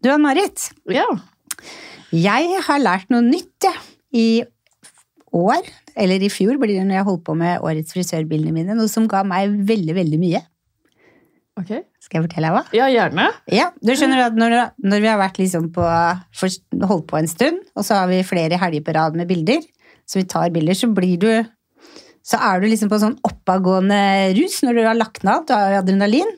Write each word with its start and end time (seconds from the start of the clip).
Du 0.00 0.08
Ann-Marit, 0.08 0.70
Ja. 0.88 1.04
jeg 2.10 2.62
har 2.66 2.80
lært 2.80 3.10
noe 3.12 3.20
nytt 3.22 3.66
jeg, 3.66 3.76
i 4.12 4.44
år, 5.32 5.60
eller 5.94 6.22
i 6.24 6.30
fjor 6.32 6.56
blir 6.58 6.78
det 6.78 6.86
når 6.88 6.96
jeg 6.98 7.06
holdt 7.06 7.24
på 7.26 7.36
med 7.38 7.60
årets 7.60 7.92
frisørbildene 7.94 8.54
mine, 8.54 8.74
noe 8.74 8.88
som 8.90 9.06
ga 9.10 9.22
meg 9.22 9.52
veldig, 9.68 9.94
veldig 9.94 10.18
mye. 10.22 10.40
Ok. 11.60 11.74
Skal 12.00 12.18
jeg 12.18 12.24
fortelle 12.30 12.48
deg 12.48 12.56
hva? 12.56 12.62
Ja, 12.74 12.88
gjerne. 12.88 13.28
Ja, 13.52 13.68
du 13.84 13.92
skjønner 13.92 14.24
at 14.24 14.38
når, 14.38 14.56
når 14.80 15.04
vi 15.04 15.10
har 15.12 15.36
liksom 15.36 15.68
på, 15.74 15.84
holdt 15.84 17.06
på 17.10 17.20
en 17.20 17.28
stund, 17.28 17.60
og 17.76 17.84
så 17.84 18.00
har 18.00 18.08
vi 18.10 18.22
flere 18.24 18.58
helger 18.58 18.86
på 18.86 18.96
rad 18.96 19.18
med 19.20 19.28
bilder, 19.28 19.60
så 20.08 20.22
vi 20.22 20.26
tar 20.30 20.50
bilder, 20.54 20.74
så 20.74 20.88
blir 20.94 21.18
du 21.20 21.32
så 22.26 22.36
er 22.36 22.60
du 22.60 22.68
liksom 22.68 22.90
på 22.92 22.98
sånn 23.00 23.16
oppadgående 23.24 24.00
rus 24.36 24.58
når 24.64 24.76
du 24.76 24.82
har 24.84 24.96
lagt 24.98 25.22
ned 25.24 25.32
alt, 25.32 25.48
du 25.48 25.54
har 25.56 25.78
adrenalin. 25.78 26.28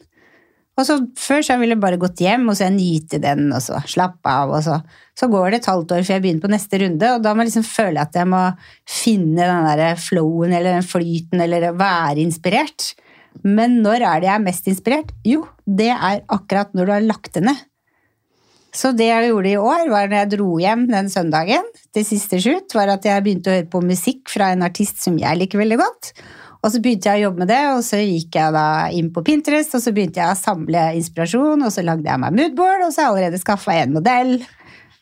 Og 0.79 0.87
så 0.89 0.97
Før 1.21 1.43
så 1.45 1.59
ville 1.61 1.77
jeg 1.77 1.83
bare 1.83 2.01
gått 2.01 2.23
hjem 2.25 2.47
og 2.49 2.57
så 2.57 2.67
jeg 2.67 2.77
nyte 2.79 3.21
den, 3.23 3.51
og 3.53 3.61
så 3.65 3.81
slappe 3.89 4.29
av. 4.31 4.55
og 4.57 4.63
så, 4.65 4.79
så 5.19 5.29
går 5.33 5.51
det 5.51 5.61
et 5.61 5.71
halvt 5.73 5.97
år 5.99 6.07
før 6.07 6.17
jeg 6.17 6.25
begynner 6.25 6.47
på 6.47 6.53
neste 6.53 6.81
runde, 6.81 7.11
og 7.13 7.25
da 7.25 7.35
må 7.35 7.45
jeg 7.45 7.53
liksom 7.53 7.67
føle 7.69 8.05
at 8.07 8.17
jeg 8.17 8.31
må 8.33 8.43
finne 8.89 9.49
den 9.51 9.69
der 9.69 10.01
flowen 10.01 10.55
eller 10.57 10.79
den 10.79 10.87
flyten 10.87 11.45
eller 11.45 11.73
være 11.77 12.23
inspirert. 12.25 12.95
Men 13.45 13.81
når 13.85 14.05
er 14.07 14.23
det 14.23 14.29
jeg 14.29 14.39
er 14.39 14.47
mest 14.47 14.67
inspirert? 14.71 15.13
Jo, 15.27 15.45
det 15.67 15.91
er 15.93 16.25
akkurat 16.33 16.73
når 16.77 16.89
du 16.89 16.95
har 16.97 17.07
lagt 17.07 17.33
det 17.37 17.45
ned. 17.49 17.61
Så 18.73 18.95
det 18.97 19.11
jeg 19.11 19.29
gjorde 19.29 19.51
i 19.51 19.59
år, 19.61 19.89
var 19.93 20.09
når 20.09 20.17
jeg 20.17 20.31
dro 20.33 20.53
hjem 20.61 20.87
den 20.89 21.11
søndagen, 21.13 21.67
det 21.93 22.07
siste 22.09 22.39
shoot, 22.41 22.73
var 22.73 22.95
at 22.95 23.05
jeg 23.05 23.25
begynte 23.25 23.53
å 23.53 23.57
høre 23.59 23.69
på 23.73 23.83
musikk 23.85 24.33
fra 24.33 24.49
en 24.55 24.65
artist 24.65 25.03
som 25.05 25.19
jeg 25.21 25.41
liker 25.43 25.61
veldig 25.61 25.77
godt. 25.81 26.13
Og 26.63 26.71
så 26.71 26.79
begynte 26.83 27.11
jeg 27.11 27.19
å 27.23 27.25
jobbe 27.27 27.43
med 27.43 27.49
det, 27.51 27.61
og 27.75 27.81
så 27.83 27.99
gikk 27.99 28.37
jeg 28.39 28.53
da 28.55 28.65
inn 28.95 29.09
på 29.15 29.25
Pinterest, 29.27 29.73
og 29.75 29.83
så 29.83 29.91
begynte 29.95 30.21
jeg 30.23 30.31
å 30.31 30.39
samle 30.39 30.85
inspirasjon, 30.99 31.65
og 31.67 31.73
så 31.75 31.83
lagde 31.83 32.07
jeg 32.07 32.23
meg 32.23 32.37
moodboard, 32.39 32.85
og 32.87 32.93
så 32.95 33.03
har 33.03 33.09
jeg 33.09 33.13
allerede 33.17 33.41
skaffa 33.43 33.75
en 33.81 33.97
modell. 33.97 34.37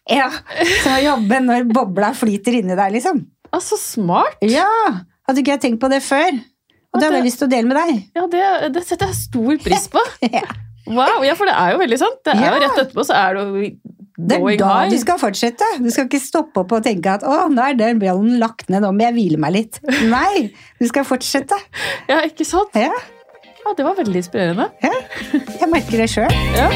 Ja, 0.09 0.31
Som 0.85 0.95
å 0.97 1.03
jobbe 1.05 1.43
når 1.45 1.69
bobla 1.69 2.15
flyter 2.17 2.57
inni 2.63 2.79
deg, 2.79 2.95
liksom. 2.97 3.21
Ah, 3.53 3.61
så 3.61 3.77
smart! 3.81 4.39
Ja! 4.47 4.65
Hadde 5.29 5.43
ikke 5.45 5.53
jeg 5.59 5.63
tenkt 5.67 5.83
på 5.85 5.91
det 5.93 6.01
før. 6.03 6.41
Og 6.91 6.99
det 6.99 7.07
hadde 7.07 7.21
jeg 7.21 7.29
lyst 7.29 7.39
til 7.43 7.47
å 7.47 7.53
dele 7.53 7.69
med 7.71 7.77
deg. 7.79 8.01
Ja, 8.19 8.25
det, 8.33 8.47
det 8.75 8.81
setter 8.89 9.13
jeg 9.13 9.21
stor 9.21 9.61
pris 9.63 9.85
på. 9.93 10.03
Ja. 10.41 10.43
Wow, 10.91 11.21
ja, 11.23 11.37
for 11.39 11.47
det 11.47 11.53
er 11.55 11.75
jo 11.77 11.79
veldig 11.85 11.99
sant. 12.01 12.17
Det 12.27 12.33
er 12.33 12.41
Ja. 12.41 12.55
jo 12.57 12.61
Rett 12.65 12.79
etterpå 12.81 13.05
så 13.07 13.15
er 13.15 13.37
det 13.37 13.43
jo 13.45 13.69
Det 14.29 14.37
er 14.37 14.57
da 14.61 14.69
high. 14.83 14.91
du 14.91 14.99
skal 15.01 15.19
fortsette. 15.21 15.67
Du 15.81 15.89
skal 15.91 16.09
ikke 16.09 16.21
stoppe 16.21 16.61
opp 16.65 16.73
og 16.77 16.83
tenke 16.85 17.07
at 17.15 17.23
'å, 17.23 17.49
nå 17.53 17.63
er 17.63 17.75
den 17.79 17.99
ballen 18.03 18.39
lagt 18.43 18.69
ned, 18.69 18.83
nå 18.83 18.91
må 18.93 19.01
jeg 19.07 19.15
hvile 19.15 19.39
meg 19.39 19.53
litt'. 19.55 19.81
Nei, 20.11 20.51
du 20.81 20.87
skal 20.91 21.05
fortsette. 21.05 21.57
Ja, 22.09 22.21
ikke 22.27 22.45
sant? 22.45 22.75
Ja, 22.75 22.93
Ja, 23.61 23.75
Det 23.77 23.85
var 23.85 23.95
veldig 23.95 24.17
inspirerende. 24.17 24.71
ja. 24.83 24.91
Jeg 25.61 25.69
merker 25.69 25.99
det 26.01 26.09
sjøl. 26.09 26.33
Ja. 26.57 26.71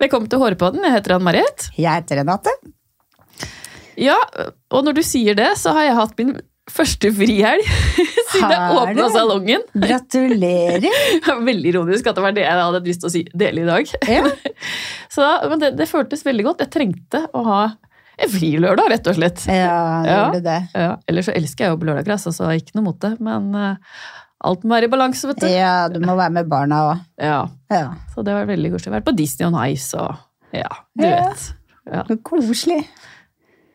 Velkommen 0.00 0.28
til 0.30 0.40
Hårpodden. 0.42 0.84
Jeg 0.84 0.92
heter 0.98 1.16
Ann-Marit. 1.16 1.68
Jeg 1.80 1.88
heter 2.02 2.20
Renate. 2.20 2.52
Ja, 3.96 4.16
og 4.70 4.84
når 4.84 4.98
du 4.98 5.02
sier 5.06 5.36
det, 5.38 5.54
så 5.56 5.72
har 5.76 5.86
jeg 5.88 5.96
hatt 5.96 6.18
min 6.20 6.34
første 6.70 7.10
frihelg 7.14 7.62
siden 8.32 8.50
jeg 8.52 8.76
åpna 8.80 9.08
salongen. 9.14 9.64
Gratulerer. 9.74 10.80
Det 11.22 11.32
er 11.32 11.40
Veldig 11.46 11.72
ironisk 11.72 12.06
at 12.10 12.18
det 12.18 12.24
var 12.24 12.34
det 12.36 12.44
jeg 12.46 12.58
hadde 12.60 12.80
lyst 12.86 13.02
til 13.04 13.08
å 13.10 13.12
si, 13.14 13.22
dele 13.34 13.62
i 13.64 13.68
dag. 13.68 13.92
Ja. 14.10 14.24
Så, 15.16 15.24
men 15.50 15.62
det, 15.62 15.72
det 15.78 15.86
føltes 15.90 16.24
veldig 16.26 16.44
godt. 16.50 16.64
Jeg 16.66 16.72
trengte 16.74 17.22
å 17.36 17.42
ha 17.46 17.60
en 18.16 18.30
frilørdag, 18.32 18.88
rett 18.94 19.08
og 19.12 19.16
slett. 19.18 19.42
Ja, 19.48 19.80
Ja. 20.06 20.18
gjorde 20.26 20.40
det? 20.46 20.58
Ja, 20.74 20.92
ellers 21.08 21.26
så 21.28 21.34
elsker 21.36 21.66
jeg 21.66 21.74
jo 21.74 21.88
lørdager, 21.88 22.14
altså, 22.16 22.32
så 22.32 22.48
ikke 22.56 22.76
noe 22.78 22.86
mot 22.88 22.98
det. 23.04 23.10
Men 23.24 23.50
uh, 23.52 23.98
alt 24.48 24.64
må 24.64 24.72
være 24.76 24.88
i 24.88 24.92
balanse, 24.92 25.28
vet 25.28 25.42
du. 25.44 25.48
Ja, 25.52 25.74
du 25.92 25.98
må 26.04 26.14
være 26.18 26.32
med 26.38 26.48
barna 26.50 26.78
òg. 26.90 27.02
Ja, 27.20 27.42
Ja. 27.72 27.84
så 28.14 28.24
det 28.26 28.32
var 28.36 28.48
veldig 28.48 28.72
koselig. 28.74 28.94
Vært 28.98 29.08
på 29.10 29.16
Disney 29.16 29.46
on 29.50 29.58
Ice 29.68 29.92
og 30.00 30.16
ja, 30.56 30.68
du 30.96 31.04
Ja. 31.04 31.14
vet. 31.28 31.46
Ja. 31.92 32.02
Koselig. 32.26 32.82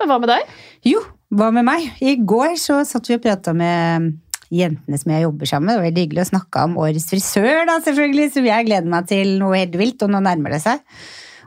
Men 0.01 0.09
hva 0.09 0.17
med 0.23 0.33
deg? 0.33 0.49
Jo, 0.89 1.03
hva 1.31 1.47
med 1.55 1.67
meg? 1.67 1.87
I 2.03 2.17
går 2.27 2.57
så 2.59 2.81
satt 2.87 3.07
vi 3.09 3.17
og 3.17 3.23
prata 3.23 3.53
med 3.55 4.11
jentene 4.51 4.99
som 4.99 5.13
jeg 5.13 5.23
jobber 5.23 5.47
sammen 5.47 5.69
med. 5.69 5.73
Det 5.73 5.79
var 5.79 5.87
veldig 5.87 6.05
hyggelig 6.05 6.25
å 6.25 6.31
snakke 6.33 6.65
om 6.67 6.77
årets 6.83 7.07
frisør, 7.11 7.63
da, 7.69 7.77
selvfølgelig, 7.85 8.33
som 8.35 8.49
jeg 8.49 8.67
gleder 8.67 8.91
meg 8.91 9.07
til 9.11 9.37
noe 9.39 9.61
helt 9.61 9.77
vilt, 9.79 10.03
og 10.03 10.11
nå 10.11 10.21
nærmer 10.25 10.57
det 10.57 10.61
seg. 10.65 10.83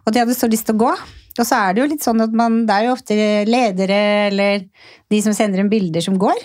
Og 0.04 0.12
de 0.12 0.22
hadde 0.22 0.36
så 0.36 0.48
lyst 0.50 0.68
til 0.68 0.78
å 0.78 0.84
gå. 0.86 0.92
Og 1.34 1.46
så 1.46 1.58
er 1.58 1.74
det 1.74 1.82
jo 1.82 1.88
litt 1.90 2.04
sånn 2.04 2.22
at 2.22 2.34
man, 2.36 2.62
det 2.68 2.74
er 2.74 2.86
jo 2.86 2.94
ofte 2.94 3.16
ledere 3.48 4.02
eller 4.28 4.68
de 5.10 5.20
som 5.24 5.34
sender 5.36 5.60
inn 5.60 5.72
bilder 5.72 6.04
som 6.04 6.16
går. 6.20 6.38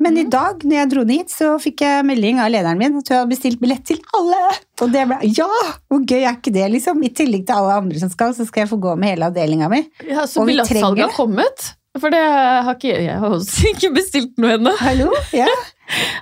Men 0.00 0.16
i 0.16 0.24
dag, 0.32 0.62
når 0.64 0.78
jeg 0.78 0.88
dro 0.94 1.02
ned 1.04 1.18
hit, 1.18 1.32
så 1.32 1.50
fikk 1.60 1.82
jeg 1.84 2.04
melding 2.08 2.38
av 2.40 2.48
lederen 2.52 2.78
min 2.80 2.94
at 2.96 3.10
hun 3.10 3.18
hadde 3.18 3.32
bestilt 3.34 3.60
billett 3.60 3.82
til 3.88 3.98
alle. 4.16 4.38
Og 4.80 4.94
det 4.94 5.02
ble 5.10 5.18
Ja! 5.36 5.48
Hvor 5.92 6.00
gøy 6.06 6.22
er 6.22 6.38
ikke 6.38 6.54
det, 6.54 6.70
liksom? 6.72 7.02
I 7.04 7.10
tillegg 7.12 7.44
til 7.48 7.58
alle 7.58 7.76
andre 7.82 8.00
som 8.00 8.12
skal, 8.12 8.32
så 8.36 8.46
skal 8.48 8.64
jeg 8.64 8.70
få 8.70 8.78
gå 8.80 8.94
med 9.00 9.12
hele 9.12 9.28
avdelinga 9.28 9.68
mi. 9.72 9.82
Ja, 10.08 10.24
så 10.30 10.46
billettsalget 10.48 11.04
har 11.04 11.16
kommet? 11.16 11.72
For 11.98 12.12
det 12.14 12.20
har 12.22 12.76
ikke 12.76 12.92
jeg 13.02 13.16
har 13.18 13.32
også 13.34 13.66
ikke 13.72 13.90
bestilt 13.96 14.36
noe 14.38 14.54
ennå. 14.58 14.74
Hallo? 14.78 15.10
Ja. 15.36 15.50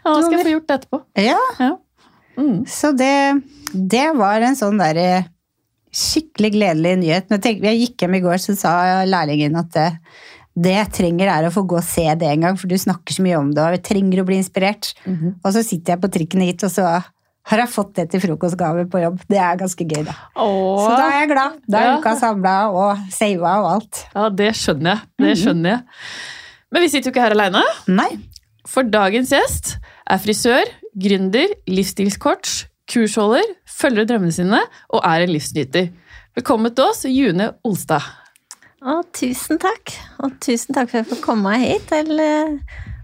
Da 0.00 0.14
skal 0.22 0.38
jeg 0.38 0.46
få 0.46 0.52
gjort 0.54 0.68
det 0.70 0.76
etterpå. 0.78 0.98
ja. 1.20 1.36
Ja. 1.60 1.74
Mm. 2.38 2.62
Så 2.70 2.92
det, 2.96 3.10
det 3.74 4.06
var 4.16 4.40
en 4.46 4.54
sånn 4.56 4.78
derre 4.80 5.26
skikkelig 5.92 6.50
gledelig 6.54 6.92
nyhet. 7.02 7.26
Når 7.28 7.40
jeg, 7.44 7.58
jeg 7.66 7.80
gikk 7.82 8.04
hjem 8.04 8.14
i 8.16 8.20
går, 8.24 8.38
så 8.40 8.54
sa 8.56 8.72
lærlingen 9.08 9.58
at 9.58 9.68
det, 9.74 9.86
det 10.54 10.72
jeg 10.76 10.92
trenger 11.00 11.32
er 11.34 11.48
å 11.48 11.52
få 11.52 11.64
gå 11.68 11.76
og 11.80 11.84
se 11.84 12.06
det 12.20 12.30
en 12.30 12.46
gang, 12.46 12.56
for 12.60 12.70
du 12.70 12.78
snakker 12.78 13.16
så 13.18 13.24
mye 13.26 13.40
om 13.42 13.50
det, 13.52 13.64
og 13.64 13.76
jeg 13.76 13.84
trenger 13.90 14.22
å 14.22 14.26
bli 14.28 14.38
inspirert. 14.40 14.92
Mhm. 15.04 15.34
Og 15.42 15.52
så 15.56 15.64
sitter 15.66 15.96
jeg 15.96 16.02
på 16.04 16.12
trikken 16.16 16.46
hit, 16.46 16.64
og 16.64 16.72
så 16.72 16.86
har 17.48 17.58
jeg 17.62 17.70
fått 17.72 17.92
det 17.96 18.06
til 18.12 18.20
frokostgave 18.20 18.84
på 18.92 19.00
jobb. 19.02 19.20
Det 19.28 19.38
er 19.40 19.56
ganske 19.60 19.84
gøy, 19.88 20.02
da. 20.04 20.14
Åh. 20.36 20.80
Så 20.84 20.88
da 20.96 21.04
er 21.08 21.20
jeg 21.22 21.28
glad. 21.32 21.58
Da 21.68 21.78
er 21.80 21.86
Ja. 21.88 21.98
uka 21.98 22.14
samla 22.20 22.56
og 22.70 22.98
sava 23.10 23.52
og 23.62 23.68
alt. 23.74 24.06
Ja, 24.14 24.28
det 24.28 24.50
skjønner 24.54 24.90
jeg. 24.94 25.00
Det 25.18 25.30
Mhm. 25.32 25.40
skjønner 25.42 25.70
jeg. 25.70 25.82
Men 26.72 26.82
vi 26.82 26.88
sitter 26.88 27.10
jo 27.10 27.14
ikke 27.14 27.24
her 27.24 27.34
aleine. 27.36 27.62
Nei. 27.88 28.18
For 28.66 28.82
dagens 28.82 29.30
gjest 29.30 29.78
er 30.06 30.18
frisør, 30.18 30.64
gründer, 30.98 31.48
livsstilscoach, 31.66 32.66
kursholder, 32.90 33.44
følger 33.66 34.04
drømmene 34.04 34.32
sine 34.32 34.60
og 34.90 35.00
er 35.04 35.22
en 35.24 35.30
livsnyter. 35.32 35.90
Velkommen 36.36 36.74
til 36.74 36.84
oss, 36.84 37.04
June 37.04 37.54
Olstad. 37.64 38.02
Å, 38.82 39.02
tusen 39.12 39.58
takk. 39.58 39.96
Og 40.22 40.38
tusen 40.40 40.74
takk 40.74 40.90
for 40.90 40.98
at 40.98 41.06
jeg 41.08 41.16
får 41.16 41.24
komme 41.24 41.56
hit 41.58 41.88
til 41.88 42.12
eh, 42.20 42.58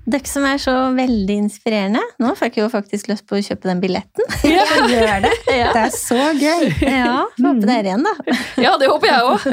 dere 0.04 0.28
som 0.28 0.44
er 0.44 0.58
så 0.60 0.72
veldig 0.96 1.36
inspirerende. 1.46 2.00
Nå 2.20 2.34
fikk 2.38 2.58
jeg 2.58 2.64
jo 2.66 2.70
faktisk 2.72 3.08
lyst 3.08 3.24
på 3.28 3.38
å 3.38 3.44
kjøpe 3.44 3.70
den 3.70 3.80
billetten. 3.82 4.26
Ja, 4.54 4.64
gjør 4.92 5.24
det. 5.24 5.32
Ja. 5.48 5.70
Det 5.72 5.84
er 5.86 5.94
så 5.96 6.18
gøy. 6.36 6.66
Ja, 6.98 7.22
får 7.38 7.48
håpe 7.48 7.68
dere 7.70 7.92
igjen, 7.92 8.04
da. 8.04 8.36
Ja, 8.60 8.74
det 8.80 8.90
håper 8.92 9.10
jeg 9.10 9.30
òg. 9.30 9.46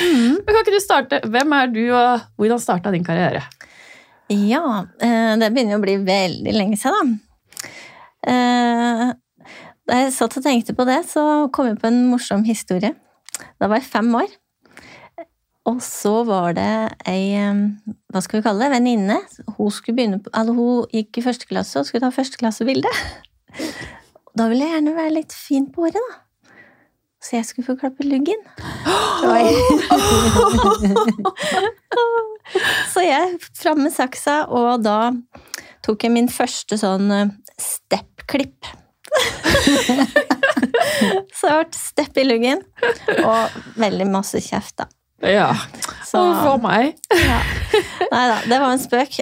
Mm. 0.00 0.38
kan 0.48 0.60
ikke 0.62 0.74
du 0.76 0.80
starte? 0.82 1.20
Hvem 1.28 1.52
er 1.58 1.74
du, 1.74 1.82
og 1.92 2.24
hvordan 2.40 2.62
starta 2.62 2.92
din 2.94 3.04
karriere? 3.06 3.44
Ja, 4.32 4.64
eh, 5.04 5.34
det 5.40 5.50
begynner 5.52 5.76
jo 5.76 5.82
å 5.82 5.84
bli 5.84 5.98
veldig 6.06 6.56
lenge 6.56 6.80
siden, 6.80 7.18
da. 7.18 7.68
Eh, 8.32 9.12
Da 9.84 9.98
jeg 10.00 10.14
satt 10.16 10.38
og 10.38 10.44
tenkte 10.46 10.72
på 10.72 10.86
det, 10.88 11.02
så 11.10 11.22
kom 11.52 11.66
jeg 11.68 11.76
på 11.82 11.90
en 11.90 12.06
morsom 12.08 12.40
historie. 12.46 12.94
Da 13.60 13.68
var 13.68 13.82
jeg 13.82 13.90
fem 13.92 14.08
år. 14.16 14.30
Og 15.64 15.78
så 15.80 16.12
var 16.28 16.52
det 16.58 16.72
ei 17.08 17.32
eh, 17.40 17.62
hva 18.12 18.20
skal 18.22 18.40
vi 18.40 18.44
kalle 18.44 18.66
det, 18.66 18.74
venninne. 18.74 19.16
Hun, 19.56 19.70
eller 19.88 20.52
hun 20.52 20.84
gikk 20.92 21.18
i 21.18 21.24
første 21.24 21.48
klasse 21.48 21.80
og 21.80 21.88
skulle 21.88 22.04
ta 22.04 22.12
førsteklassebilde. 22.12 22.90
Da 24.36 24.48
ville 24.50 24.66
jeg 24.66 24.76
gjerne 24.76 24.94
være 24.98 25.16
litt 25.16 25.32
fin 25.32 25.70
på 25.72 25.86
håret, 25.86 26.02
da. 26.02 26.20
Så 27.24 27.38
jeg 27.38 27.46
skulle 27.48 27.66
få 27.70 27.78
klappe 27.80 28.04
luggen. 28.04 28.40
Så 32.92 33.00
jeg 33.06 33.38
fram 33.62 33.80
med 33.86 33.94
saksa, 33.94 34.42
og 34.52 34.84
da 34.84 34.98
tok 35.86 36.04
jeg 36.04 36.12
min 36.12 36.28
første 36.28 36.76
sånn 36.80 37.08
steppklipp. 37.56 38.68
step-klipp. 38.68 38.84
Så 41.38 41.48
jeg 41.48 41.70
ble 41.70 41.78
stepp 41.78 42.20
i 42.20 42.26
luggen, 42.26 42.60
og 43.24 43.56
veldig 43.80 44.10
masse 44.10 44.40
kjeft, 44.44 44.76
da. 44.82 44.90
Ja, 45.24 45.50
Så, 46.04 46.20
for 46.42 46.60
meg. 46.62 46.98
ja. 47.10 47.38
Nei 48.12 48.24
da, 48.30 48.36
det 48.50 48.58
var 48.60 48.72
en 48.74 48.82
spøk. 48.82 49.16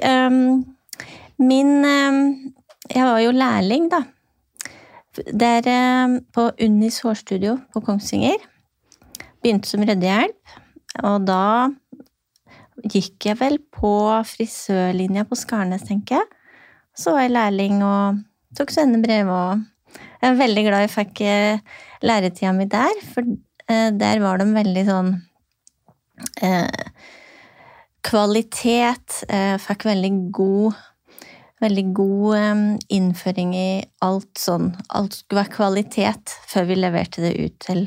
Min 1.42 1.70
Jeg 1.84 3.04
var 3.06 3.20
jo 3.22 3.30
lærling, 3.32 3.86
da. 3.92 4.02
Der 5.32 6.18
på 6.34 6.48
Unnis 6.64 7.00
hårstudio 7.04 7.58
på 7.72 7.82
Kongsvinger. 7.86 8.40
Begynte 9.42 9.68
som 9.70 9.82
røddehjelp. 9.86 10.58
og 11.02 11.24
da 11.26 11.70
gikk 12.88 13.26
jeg 13.28 13.38
vel 13.40 13.58
på 13.72 13.92
frisørlinja 14.26 15.24
på 15.28 15.36
Skarnes, 15.38 15.84
tenker 15.86 16.18
jeg. 16.18 16.28
Så 16.96 17.14
var 17.14 17.24
jeg 17.26 17.34
lærling 17.36 17.82
og 17.86 18.18
tok 18.56 18.72
svennebrev 18.74 19.30
og 19.32 19.62
Jeg 20.22 20.30
er 20.30 20.38
veldig 20.38 20.62
glad 20.68 20.84
jeg 20.84 20.90
fikk 20.92 21.20
eh, 21.26 21.58
læretida 22.06 22.52
mi 22.54 22.64
der, 22.70 22.92
for 23.12 23.26
eh, 23.68 23.90
der 23.90 24.20
var 24.22 24.38
de 24.38 24.46
veldig 24.54 24.84
sånn 24.86 25.10
kvalitet. 28.02 29.22
Eh, 29.28 29.58
fikk 29.62 29.86
veldig 29.90 30.14
god 30.34 30.80
Veldig 31.62 31.84
god 31.94 32.36
eh, 32.36 32.62
innføring 32.96 33.52
i 33.54 33.82
alt 34.02 34.40
sånn 34.40 34.72
Alt 34.98 35.20
skulle 35.20 35.44
være 35.44 35.54
kvalitet 35.54 36.32
før 36.50 36.66
vi 36.66 36.78
leverte 36.80 37.22
det 37.22 37.36
ut 37.38 37.54
til 37.62 37.84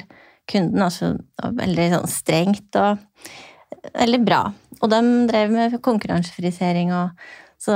kunden. 0.47 0.79
Altså 0.85 1.15
veldig 1.41 1.89
sånn 1.91 2.07
strengt 2.11 2.77
og 2.79 3.01
veldig 3.91 4.21
bra. 4.23 4.41
Og 4.79 4.91
de 4.91 5.01
drev 5.29 5.51
med 5.51 5.79
konkurransefrisering 5.83 6.93
og 6.95 7.27
Så 7.59 7.75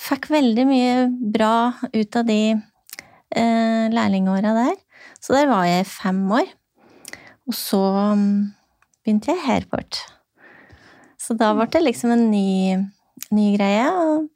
fikk 0.00 0.30
veldig 0.32 0.64
mye 0.68 0.92
bra 1.34 1.74
ut 1.92 2.16
av 2.16 2.26
de 2.28 2.40
eh, 2.54 3.86
lærlingåra 3.92 4.54
der. 4.56 4.76
Så 5.20 5.34
der 5.36 5.50
var 5.50 5.66
jeg 5.68 5.84
i 5.84 5.90
fem 5.90 6.20
år. 6.32 6.46
Og 7.46 7.54
så 7.54 7.82
mm, 8.16 8.55
begynte 9.06 9.30
jeg 9.30 9.38
i 9.38 9.46
Hairport. 9.46 10.02
Så 11.22 11.36
da 11.38 11.52
ble 11.56 11.68
det 11.72 11.84
liksom 11.84 12.12
en 12.12 12.26
ny, 12.30 12.76
ny 13.34 13.46
greie. 13.54 13.86
Og 13.86 14.26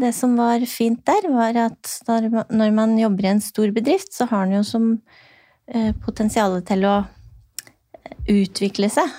det 0.00 0.14
som 0.16 0.38
var 0.38 0.62
fint 0.70 1.02
der, 1.06 1.28
var 1.34 1.58
at 1.66 1.92
når 2.08 2.72
man- 2.74 2.98
jobber 2.98 3.26
i 3.26 3.34
en 3.34 3.40
stor 3.40 3.70
bedrift, 3.74 4.14
så 4.14 4.26
har 4.30 4.46
man 4.46 4.56
jo 4.56 4.62
som 4.62 4.88
eh, 5.68 5.92
potensial 5.92 6.60
til 6.62 6.84
å 6.84 6.96
utvikle 8.28 8.90
seg. 8.90 9.10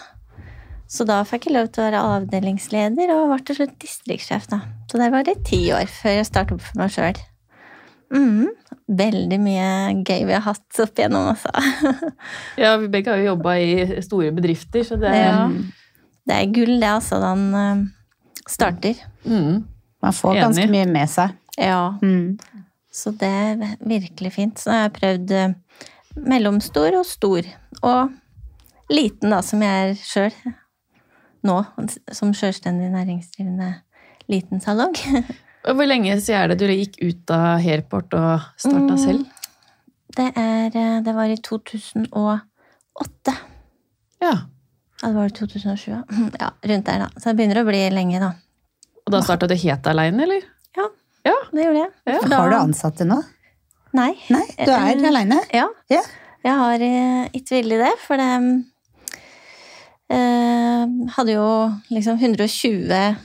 Så 0.88 1.06
da 1.06 1.24
fikk 1.26 1.48
jeg 1.48 1.56
lov 1.56 1.72
til 1.74 1.82
å 1.82 1.88
være 1.88 2.04
avdelingsleder, 2.16 3.14
og 3.16 3.32
ble 3.32 3.40
til 3.46 3.56
slutt 3.56 3.80
distriktssjef. 3.82 4.46
Så 4.92 5.00
der 5.02 5.10
var 5.12 5.24
det 5.24 5.44
ti 5.46 5.72
år 5.74 5.88
før 5.90 6.20
jeg 6.20 6.28
startet 6.30 6.58
opp 6.58 6.62
for 6.62 6.82
meg 6.82 6.94
sjøl. 6.94 7.18
Mhm. 8.14 8.50
Veldig 8.86 9.38
mye 9.42 9.70
gøy 10.06 10.26
vi 10.28 10.34
har 10.36 10.44
hatt 10.46 10.80
opp 10.84 11.00
igjennom, 11.00 11.32
også. 11.32 11.50
Ja, 12.62 12.76
vi 12.78 12.90
begge 12.94 13.10
har 13.10 13.18
jo 13.18 13.32
jobba 13.32 13.56
i 13.58 14.02
store 14.06 14.30
bedrifter, 14.36 14.84
så 14.86 14.98
det 15.02 15.14
Ja. 15.16 15.48
Det 16.26 16.36
er 16.36 16.52
gull, 16.54 16.76
det, 16.82 16.90
altså. 16.90 17.20
Den 17.22 17.42
eh, 17.54 17.86
starter. 18.50 19.02
mm. 19.26 19.64
Man 20.02 20.14
får 20.14 20.36
ganske 20.38 20.68
mye 20.70 20.86
med 20.86 21.10
seg. 21.10 21.34
Ja. 21.58 21.96
Mm. 22.02 22.38
Så 22.94 23.12
det 23.18 23.28
er 23.30 23.76
virkelig 23.82 24.32
fint. 24.34 24.60
Så 24.60 24.70
jeg 24.72 24.82
har 24.86 24.94
prøvd 24.94 25.32
eh, 25.32 25.54
mellomstor 26.16 26.98
og 27.00 27.06
stor. 27.06 27.42
Og 27.82 28.12
liten, 28.90 29.30
da, 29.34 29.42
som 29.42 29.62
jeg 29.66 29.90
er 29.90 29.96
sjøl 29.98 30.38
nå. 31.46 31.58
Som 32.14 32.34
sjølstendig 32.38 32.92
næringsdrivende 32.94 33.72
liten 34.30 34.62
salong. 34.62 34.94
Hvor 35.66 35.88
lenge 35.90 36.14
siden 36.22 36.42
er 36.44 36.48
det 36.54 36.60
du 36.62 36.68
gikk 36.74 37.00
ut 37.02 37.32
av 37.34 37.60
Hairport 37.64 38.14
og 38.14 38.42
starta 38.62 38.94
Mm. 38.96 38.98
selv? 39.02 39.26
Det, 40.16 40.28
er, 40.38 40.66
eh, 40.78 41.00
det 41.04 41.14
var 41.16 41.26
i 41.34 41.36
2008. 41.42 43.34
Ja. 44.22 44.34
Ja, 45.02 45.08
det 45.10 45.16
var 45.16 45.26
i 45.26 45.34
2007, 45.36 45.90
ja. 45.92 46.02
Ja, 46.40 46.50
rundt 46.70 46.86
der, 46.86 47.00
da. 47.00 47.08
Så 47.20 47.24
det 47.32 47.36
begynner 47.40 47.62
å 47.64 47.66
bli 47.68 47.82
lenge, 47.92 48.20
da. 48.22 48.30
Og 49.06 49.12
da 49.14 49.20
starta 49.26 49.48
du 49.50 49.56
helt 49.56 49.88
aleine, 49.92 50.24
eller? 50.24 50.42
Ja, 50.78 50.88
Ja. 51.26 51.34
det 51.52 51.66
gjorde 51.66 51.82
jeg. 51.82 51.92
Ja. 52.08 52.20
Da- 52.30 52.38
Har 52.44 52.50
du 52.50 52.56
ansatte 52.60 53.06
nå? 53.06 53.20
Nei. 53.94 54.14
Nei, 54.30 54.46
du 54.60 54.72
er 54.72 54.96
uh, 55.02 55.08
aleine? 55.10 55.40
Ja. 55.54 55.68
Yeah. 55.92 56.04
Jeg 56.46 56.56
har 56.62 56.82
eh, 56.86 57.30
ikke 57.34 57.56
villet 57.58 57.80
det, 57.82 57.94
for 58.06 58.18
det 58.22 58.30
eh, 60.14 60.86
hadde 61.16 61.32
jo 61.34 61.46
liksom 61.90 62.20
120 62.20 63.16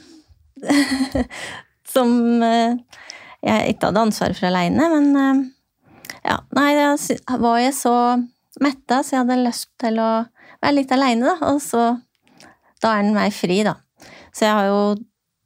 som 1.91 2.43
eh, 2.47 2.77
jeg 3.45 3.75
ikke 3.75 3.91
hadde 3.91 4.05
ansvar 4.07 4.35
for 4.37 4.51
aleine, 4.51 4.89
men 4.95 5.09
eh, 5.17 5.43
ja, 6.27 6.39
nei, 6.57 6.71
da 6.77 7.39
var 7.41 7.61
jeg 7.63 7.75
så 7.79 7.95
metta, 8.61 9.01
så 9.03 9.15
jeg 9.17 9.23
hadde 9.25 9.39
lyst 9.45 9.71
til 9.81 10.01
å 10.03 10.11
være 10.61 10.77
litt 10.77 10.93
aleine, 10.97 11.25
da, 11.33 11.53
og 11.55 11.61
så 11.65 11.89
Da 12.81 12.95
er 12.97 13.03
den 13.05 13.13
meg 13.13 13.35
fri, 13.37 13.59
da. 13.67 13.75
Så 14.33 14.47
jeg 14.47 14.55
har 14.57 14.67
jo 14.71 14.77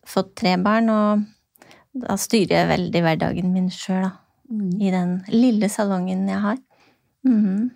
fått 0.06 0.37
tre 0.38 0.52
barn, 0.62 0.87
og 0.94 1.25
da 1.99 2.14
styrer 2.20 2.52
jeg 2.61 2.69
veldig 2.69 3.00
hverdagen 3.02 3.49
min 3.50 3.67
sjøl, 3.75 4.05
da. 4.06 4.12
I 4.79 4.93
den 4.94 5.17
lille 5.32 5.67
salongen 5.73 6.29
jeg 6.31 6.38
har. 6.44 6.61
Mhm. 7.26 7.73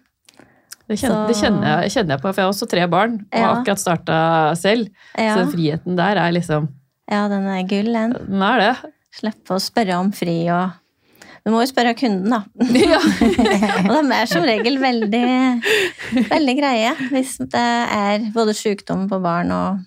Det 0.89 0.97
kjenner, 1.03 1.27
det 1.29 1.37
kjenner, 1.37 1.67
jeg, 1.83 1.91
kjenner 1.97 2.15
jeg 2.15 2.23
på, 2.23 2.31
for 2.31 2.41
jeg 2.41 2.47
har 2.47 2.53
også 2.55 2.69
tre 2.71 2.85
barn 2.89 3.17
og 3.27 3.41
Ja. 3.41 3.49
akkurat 3.59 3.81
starta 3.83 4.19
selv. 4.57 4.89
Ja, 5.19 5.35
Så 5.37 5.51
friheten 5.53 5.97
der 5.99 6.17
er 6.17 6.31
liksom 6.33 6.69
ja, 7.09 7.25
den 7.33 7.49
er 7.49 7.65
gull, 7.69 7.89
den. 7.95 8.15
Den 8.29 8.45
er 8.45 8.63
det. 8.63 8.75
Slippe 9.19 9.57
å 9.57 9.63
spørre 9.63 9.97
om 10.03 10.13
fri 10.15 10.43
og 10.53 10.77
Du 11.47 11.53
må 11.55 11.63
jo 11.63 11.71
spørre 11.71 11.95
kunden, 11.97 12.29
da. 12.29 12.43
Ja. 12.93 13.01
Og 13.89 13.95
de 13.97 14.19
er 14.19 14.29
som 14.29 14.45
regel 14.45 14.77
veldig, 14.83 15.29
veldig 16.29 16.57
greie 16.59 16.93
hvis 17.09 17.39
det 17.41 17.69
er 17.97 18.29
både 18.35 18.57
sykdom 18.57 19.07
på 19.09 19.21
barn 19.25 19.55
og, 19.57 19.83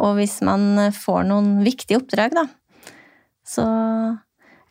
og 0.00 0.16
hvis 0.16 0.38
man 0.46 0.88
får 0.96 1.26
noen 1.28 1.54
viktige 1.66 2.00
oppdrag, 2.00 2.38
da. 2.38 2.46
Så 3.44 3.66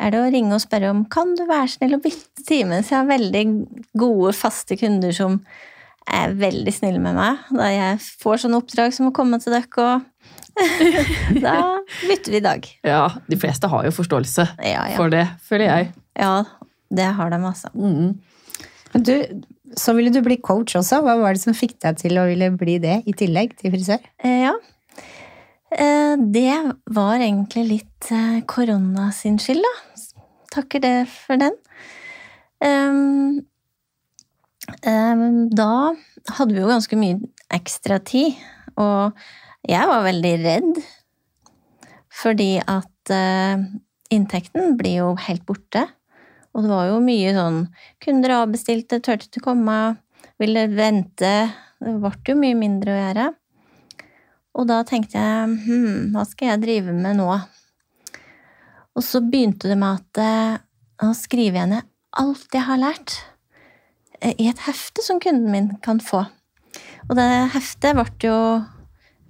er 0.01 0.13
det 0.13 0.21
å 0.21 0.29
ringe 0.33 0.57
og 0.57 0.63
spørre 0.63 0.89
om 0.89 1.03
kan 1.11 1.35
du 1.37 1.43
være 1.45 1.69
snill 1.75 1.99
å 1.99 2.01
bytte 2.01 2.45
time. 2.47 2.81
Så 2.81 2.95
jeg 2.95 3.03
har 3.03 3.11
veldig 3.11 3.43
gode, 4.01 4.33
faste 4.33 4.77
kunder 4.79 5.13
som 5.13 5.37
er 6.09 6.33
veldig 6.33 6.73
snille 6.73 7.01
med 7.03 7.17
meg. 7.17 7.43
Da 7.53 7.69
jeg 7.69 7.99
får 8.23 8.43
sånne 8.43 8.61
oppdrag 8.63 8.95
som 8.95 9.11
å 9.11 9.15
komme 9.15 9.37
til 9.43 9.53
dere, 9.53 9.85
og 9.85 10.40
da 11.45 11.55
bytter 12.07 12.31
vi 12.35 12.39
dag. 12.43 12.67
ja, 12.85 13.05
de 13.27 13.37
fleste 13.39 13.69
har 13.71 13.85
jo 13.87 13.91
forståelse 13.95 14.45
Ja, 14.59 14.83
ja. 14.91 14.97
for 14.97 15.09
det, 15.13 15.23
føler 15.47 15.65
jeg. 15.69 15.91
ja 16.19 16.43
det 16.91 17.05
har 17.15 17.29
de, 17.31 17.37
altså. 17.47 17.69
Mm. 17.71 18.19
Du, 19.07 19.13
så 19.79 19.93
ville 19.95 20.11
du 20.11 20.19
bli 20.25 20.35
coach 20.43 20.75
også. 20.75 20.97
Hva 21.05 21.13
var 21.21 21.37
det 21.37 21.39
som 21.45 21.55
fikk 21.55 21.77
deg 21.79 21.95
til 22.01 22.17
å 22.19 22.25
ville 22.27 22.49
bli 22.59 22.73
det, 22.83 22.97
i 23.07 23.13
tillegg 23.15 23.53
til 23.61 23.71
frisør? 23.71 24.03
Eh, 24.19 24.41
Ja. 24.49 24.51
Eh, 25.71 26.17
Det 26.19 26.57
var 26.91 27.15
egentlig 27.23 27.63
litt 27.69 28.09
eh, 28.11 28.41
korona 28.43 29.07
sin 29.15 29.37
skyld, 29.39 29.63
da. 29.63 30.03
Takker 30.51 30.83
det 30.83 30.95
for 31.07 31.39
den. 31.39 31.55
Ehm, 32.61 33.39
ehm, 34.83 35.47
Da 35.55 35.93
hadde 36.35 36.53
vi 36.53 36.59
jo 36.59 36.67
ganske 36.67 36.97
mye 36.99 37.21
ekstra 37.55 38.01
tid, 38.03 38.35
og 38.75 39.15
jeg 39.67 39.89
var 39.89 40.05
veldig 40.07 40.33
redd. 40.41 40.81
Fordi 42.21 42.51
at 42.59 43.13
eh, 43.13 43.65
inntekten 44.13 44.77
blir 44.79 45.01
jo 45.01 45.11
helt 45.27 45.45
borte. 45.47 45.85
Og 46.51 46.65
det 46.65 46.71
var 46.73 46.89
jo 46.89 46.97
mye 47.03 47.31
sånn 47.35 47.61
Kunder 48.03 48.35
avbestilte, 48.41 48.99
turte 48.99 49.29
ikke 49.29 49.45
komme, 49.45 49.77
ville 50.41 50.65
vente. 50.73 51.35
Det 51.79 51.93
ble 52.01 52.11
jo 52.27 52.37
mye 52.39 52.57
mindre 52.59 52.95
å 52.95 52.99
gjøre. 52.99 53.29
Og 54.59 54.67
da 54.67 54.81
tenkte 54.87 55.21
jeg 55.21 55.55
hm, 55.63 56.11
hva 56.11 56.25
skal 56.27 56.53
jeg 56.53 56.63
drive 56.65 56.95
med 56.95 57.21
nå? 57.21 57.29
Og 58.91 59.05
så 59.05 59.21
begynte 59.23 59.71
det 59.71 59.77
med 59.79 60.01
at 60.01 60.21
eh, 60.21 60.59
nå 61.01 61.13
skriver 61.17 61.69
ned 61.71 61.87
alt 62.19 62.51
jeg 62.51 62.67
har 62.67 62.81
lært 62.81 63.15
eh, 64.19 64.35
i 64.35 64.49
et 64.51 64.65
hefte 64.67 65.03
som 65.05 65.21
kunden 65.23 65.47
min 65.53 65.69
kan 65.85 66.01
få. 66.03 66.25
Og 67.07 67.15
det 67.15 67.29
heftet 67.55 67.95
ble 67.95 68.07
jo 68.25 68.37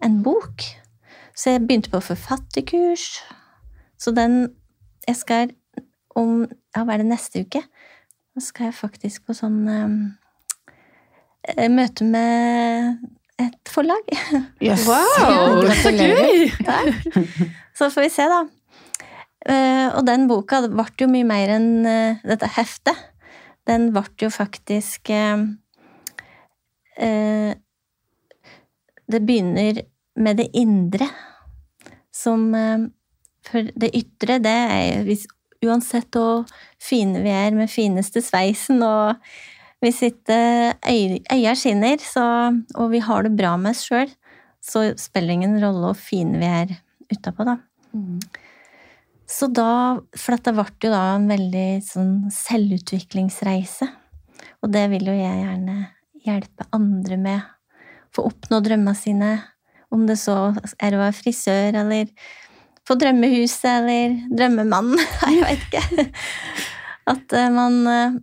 en 0.04 0.24
bok. 0.24 0.64
Så 1.36 1.50
jeg 1.56 1.66
begynte 1.66 1.92
på 1.92 2.00
forfatterkurs. 2.04 3.24
Så 4.00 4.12
den 4.16 4.56
Jeg 5.08 5.16
skal 5.16 5.52
om 6.16 6.48
Ja, 6.76 6.84
hva 6.84 6.94
er 6.94 6.98
det 7.02 7.10
neste 7.10 7.42
uke? 7.42 7.62
Nå 8.36 8.42
skal 8.44 8.66
jeg 8.70 8.78
faktisk 8.78 9.26
på 9.28 9.34
sånn 9.36 9.68
eh, 9.68 11.70
møte 11.72 12.06
med 12.08 12.98
et 13.42 13.72
forlag. 13.72 14.06
Yes. 14.62 14.86
Wow, 14.88 15.66
så 15.82 15.92
gøy! 15.92 16.52
Så 17.76 17.90
får 17.90 18.02
vi 18.06 18.10
se, 18.14 18.28
da. 18.30 18.46
Eh, 19.42 19.88
og 19.98 20.06
den 20.08 20.28
boka 20.30 20.62
ble 20.70 20.86
jo 21.02 21.08
mye 21.12 21.28
mer 21.28 21.50
enn 21.58 21.70
dette 22.22 22.48
heftet. 22.56 22.98
Den 23.68 23.92
ble 23.94 24.04
jo 24.22 24.30
faktisk 24.34 25.12
eh, 25.14 25.44
eh, 26.98 27.52
Det 29.12 29.22
begynner 29.28 29.82
med 30.20 30.42
det 30.42 30.50
indre. 30.58 31.08
Som 32.12 32.52
eh, 32.56 32.90
For 33.48 33.72
det 33.76 33.94
ytre, 33.98 34.40
det 34.44 34.58
er 34.76 35.06
hvis, 35.08 35.28
Uansett 35.62 36.10
hvor 36.18 36.48
fine 36.82 37.22
vi 37.22 37.30
er 37.30 37.54
med 37.54 37.70
fineste 37.70 38.24
sveisen 38.26 38.82
og 38.82 39.20
hvis 39.82 40.00
ikke 40.06 40.38
øy, 40.74 41.20
øya 41.34 41.54
skinner, 41.58 42.02
så, 42.02 42.24
og 42.78 42.92
vi 42.94 43.02
har 43.02 43.26
det 43.26 43.34
bra 43.38 43.56
med 43.58 43.74
oss 43.74 43.84
sjøl, 43.86 44.10
så 44.62 44.92
spiller 44.98 45.32
det 45.34 45.38
ingen 45.40 45.58
rolle 45.62 45.88
hvor 45.88 45.98
fine 45.98 46.38
vi 46.38 46.50
er 46.50 46.74
utapå, 47.14 47.46
da. 47.48 47.58
Så 49.32 49.48
da 49.48 50.02
For 50.18 50.36
dette 50.36 50.54
ble 50.54 50.66
jo 50.84 50.92
da 50.92 51.02
en 51.16 51.30
veldig 51.32 51.68
sånn 51.88 52.14
selvutviklingsreise. 52.36 53.88
Og 54.62 54.74
det 54.74 54.86
vil 54.92 55.10
jo 55.10 55.16
jeg 55.18 55.42
gjerne 55.42 55.78
hjelpe 56.26 56.68
andre 56.76 57.18
med. 57.18 57.50
Få 58.14 58.28
oppnå 58.30 58.60
drømmene 58.62 58.98
sine. 58.98 59.32
Om 59.92 60.06
det 60.08 60.18
så 60.22 60.36
er 60.80 60.96
å 60.96 61.02
være 61.02 61.18
frisør, 61.18 61.78
eller 61.84 62.12
på 62.88 62.98
drømmehuset, 63.00 63.68
eller 63.70 64.16
drømmemann. 64.32 64.94
Jeg 65.28 65.44
vet 65.44 65.66
ikke. 65.68 66.06
At 67.12 67.34
eh, 67.38 67.50
man 67.54 67.82
eh, 67.90 68.20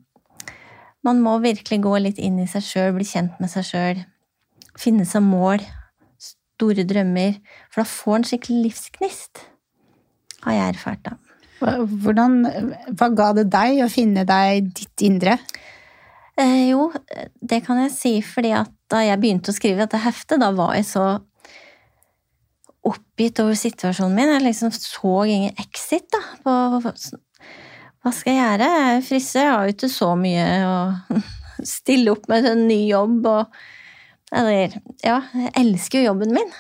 Man 1.06 1.20
må 1.22 1.37
virkelig 1.40 1.78
gå 1.84 1.92
litt 2.02 2.18
inn 2.18 2.40
i 2.42 2.48
seg 2.50 2.64
sjøl, 2.66 2.96
bli 2.96 3.04
kjent 3.06 3.37
med 3.40 3.48
seg 3.52 3.64
sjøl. 3.64 4.00
Finne 4.76 5.06
seg 5.08 5.22
mål. 5.25 5.62
store 6.18 6.82
drømmer. 6.84 7.38
For 7.70 7.84
da 7.84 7.87
får 7.87 8.16
en 8.16 8.26
skikkelig 8.26 8.64
livsgnist. 8.66 9.44
Har 10.42 10.56
jeg 10.56 10.75
erfart, 10.75 11.06
da. 11.06 11.14
Hvordan, 11.58 12.34
hva 12.98 13.08
ga 13.14 13.28
det 13.38 13.46
deg 13.50 13.80
å 13.82 13.88
finne 13.90 14.26
deg 14.26 14.72
ditt 14.75 15.06
indre? 15.06 15.38
Eh, 16.38 16.68
jo, 16.70 16.90
det 17.40 17.64
kan 17.66 17.80
jeg 17.82 17.94
si, 17.94 18.12
fordi 18.22 18.52
at 18.54 18.70
da 18.90 19.00
jeg 19.02 19.18
begynte 19.22 19.50
å 19.50 19.56
skrive 19.56 19.82
dette 19.82 20.02
heftet, 20.02 20.38
da 20.42 20.52
var 20.54 20.76
jeg 20.78 20.87
så 20.87 21.06
oppgitt 22.88 23.40
over 23.42 23.57
situasjonen 23.59 24.16
min. 24.16 24.33
Jeg 24.35 24.45
liksom 24.45 24.73
så 24.75 25.14
ingen 25.28 25.59
exit, 25.61 26.09
da. 26.14 26.21
På, 26.45 26.54
hva 26.83 28.12
skal 28.14 28.33
jeg 28.33 28.40
gjøre? 28.40 28.71
Jeg 28.75 28.95
er 28.95 29.04
frisør, 29.09 29.45
jeg 29.45 29.52
har 29.54 29.66
jo 29.66 29.75
ikke 29.76 29.92
så 29.92 30.12
mye 30.18 30.47
å 30.68 30.78
stille 31.75 32.14
opp 32.14 32.28
med 32.30 32.49
en 32.49 32.64
ny 32.71 32.85
jobb 32.87 33.28
og 33.33 33.61
Eller, 34.28 34.75
ja, 35.00 35.23
jeg 35.33 35.54
elsker 35.57 36.02
jo 36.02 36.11
jobben 36.11 36.35
min. 36.37 36.50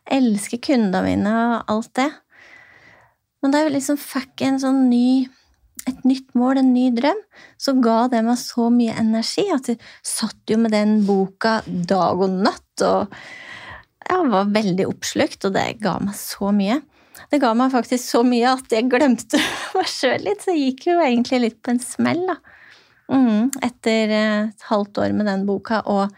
Jeg 0.00 0.24
elsker 0.24 0.58
kundene 0.58 1.04
mine 1.04 1.34
og 1.38 1.68
alt 1.70 1.92
det. 1.94 2.08
Men 3.38 3.54
da 3.54 3.60
jeg 3.62 3.76
liksom 3.76 4.00
fikk 4.00 4.42
en 4.42 4.58
sånn 4.58 4.88
ny 4.90 5.28
et 5.88 6.02
nytt 6.04 6.34
mål, 6.36 6.60
en 6.60 6.72
ny 6.74 6.88
drøm, 6.96 7.20
så 7.60 7.74
ga 7.82 8.02
det 8.12 8.24
meg 8.26 8.38
så 8.40 8.68
mye 8.74 8.96
energi 9.00 9.46
at 9.54 9.70
jeg 9.70 9.80
satt 10.06 10.50
jo 10.50 10.58
med 10.60 10.74
den 10.74 10.98
boka 11.06 11.60
dag 11.66 12.20
og 12.20 12.34
natt 12.42 12.84
og 12.86 13.14
jeg 14.10 14.30
var 14.32 14.48
veldig 14.54 14.86
oppslukt, 14.90 15.44
og 15.46 15.54
det 15.54 15.66
ga 15.82 15.96
meg 16.02 16.16
så 16.18 16.50
mye. 16.54 16.80
Det 17.30 17.40
ga 17.42 17.52
meg 17.58 17.72
faktisk 17.74 18.02
så 18.04 18.22
mye 18.26 18.54
at 18.56 18.74
jeg 18.74 18.88
glemte 18.90 19.40
meg 19.76 19.90
sjøl 19.90 20.26
litt, 20.26 20.42
så 20.42 20.54
jeg 20.54 20.72
gikk 20.72 20.90
jo 20.90 20.98
egentlig 21.04 21.42
litt 21.44 21.60
på 21.62 21.74
en 21.74 21.82
smell, 21.82 22.24
da. 22.30 22.38
Mm, 23.10 23.48
etter 23.66 24.12
eh, 24.14 24.42
et 24.50 24.68
halvt 24.68 25.00
år 25.02 25.14
med 25.16 25.26
den 25.26 25.46
boka, 25.48 25.80
og 25.90 26.12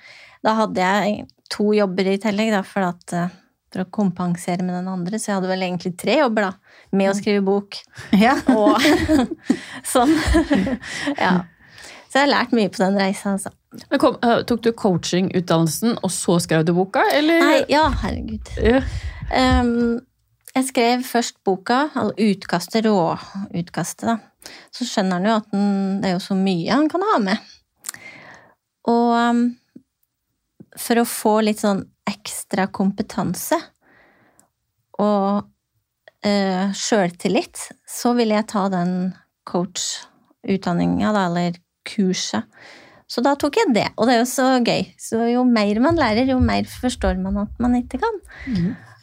da 0.45 0.57
hadde 0.59 0.89
jeg 0.89 1.23
to 1.53 1.71
jobber 1.77 2.11
i 2.11 2.19
tillegg, 2.21 2.53
da, 2.53 2.61
for, 2.67 2.85
at, 2.93 3.17
eh, 3.17 3.33
for 3.73 3.85
å 3.85 3.91
kompensere 3.93 4.65
med 4.65 4.77
den 4.77 4.91
andre, 4.93 5.21
så 5.21 5.31
jeg 5.31 5.39
hadde 5.39 5.53
vel 5.53 5.65
egentlig 5.69 5.95
tre 6.01 6.19
jobber, 6.21 6.51
da, 6.51 6.77
med 6.97 7.13
å 7.13 7.17
skrive 7.17 7.45
bok. 7.47 7.81
Ja. 8.21 8.37
Og 8.53 8.77
sånn. 9.95 10.13
ja. 11.17 11.35
Så 12.13 12.21
jeg 12.21 12.27
har 12.27 12.33
lært 12.35 12.51
mye 12.53 12.69
på 12.69 12.77
den 12.83 12.99
reisa, 13.01 13.31
altså. 13.39 13.51
Kom, 13.97 14.19
eh, 14.21 14.43
tok 14.45 14.61
du 14.67 14.69
coachingutdannelsen, 14.77 15.95
og 16.05 16.11
så 16.13 16.37
skrev 16.45 16.67
du 16.69 16.75
boka, 16.77 17.07
eller? 17.09 17.41
Nei, 17.41 17.63
ja, 17.73 17.87
herregud. 18.03 18.51
Ja. 18.61 18.83
Um, 19.33 20.03
jeg 20.53 20.67
skrev 20.69 21.07
først 21.09 21.39
boka, 21.41 21.87
altså 21.95 22.13
utkastet, 22.21 22.85
råutkastet, 22.85 24.05
da. 24.11 24.19
Så 24.77 24.85
skjønner 24.85 25.23
han 25.23 25.31
jo 25.31 25.39
at 25.39 25.49
den, 25.55 25.73
det 26.03 26.11
er 26.11 26.15
jo 26.19 26.21
så 26.27 26.37
mye 26.37 26.69
han 26.75 26.93
kan 26.93 27.07
ha 27.15 27.17
med. 27.31 27.49
Og 28.93 29.09
um, 29.17 29.43
for 30.77 31.01
å 31.01 31.09
få 31.09 31.35
litt 31.49 31.65
sånn 31.65 31.81
ekstra 32.13 32.69
kompetanse 32.75 33.57
og 35.01 35.49
uh, 36.29 36.65
sjøltillit, 36.77 37.69
så 37.89 38.13
ville 38.21 38.37
jeg 38.37 38.53
ta 38.53 38.69
den 38.69 39.15
coach-utdanninga, 39.49 41.17
da, 41.17 41.29
eller 41.31 41.63
kurset. 41.87 42.49
Så 43.13 43.21
da 43.21 43.35
tok 43.37 43.59
jeg 43.61 43.75
det, 43.77 43.89
og 44.01 44.09
det 44.09 44.15
er 44.15 44.23
jo 44.23 44.29
så 44.31 44.47
gøy. 44.65 44.87
Så 45.01 45.21
jo 45.29 45.43
mer 45.45 45.81
man 45.85 45.99
lærer, 46.01 46.31
jo 46.33 46.39
mer 46.41 46.65
forstår 46.81 47.19
man 47.21 47.43
at 47.45 47.59
man 47.61 47.77
ikke 47.83 48.01
kan. 48.01 48.21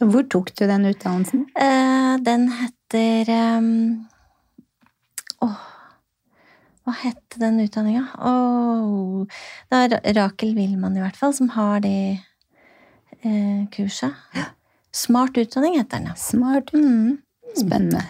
Hvor 0.00 0.24
tok 0.32 0.50
du 0.58 0.64
den 0.66 0.88
utdannelsen? 0.90 1.44
Eh, 1.54 2.14
den 2.26 2.48
heter 2.56 3.30
um, 3.60 3.68
Åh, 5.44 5.60
hva 6.84 6.96
het 7.04 7.38
den 7.38 7.60
utdanninga? 7.62 8.06
Oh, 8.18 9.28
det 9.70 10.00
er 10.00 10.16
Rakel 10.16 10.56
Wilman 10.56 10.96
i 10.98 11.04
hvert 11.04 11.18
fall 11.20 11.36
som 11.36 11.52
har 11.54 11.84
det 11.84 12.18
eh, 13.22 13.66
kurset. 13.76 14.16
Smart 14.90 15.38
utdanning 15.38 15.78
heter 15.78 16.00
den, 16.00 16.10
ja. 16.10 16.16
Smart. 16.18 16.72
Mm. 16.74 17.20
Spennende. 17.54 18.02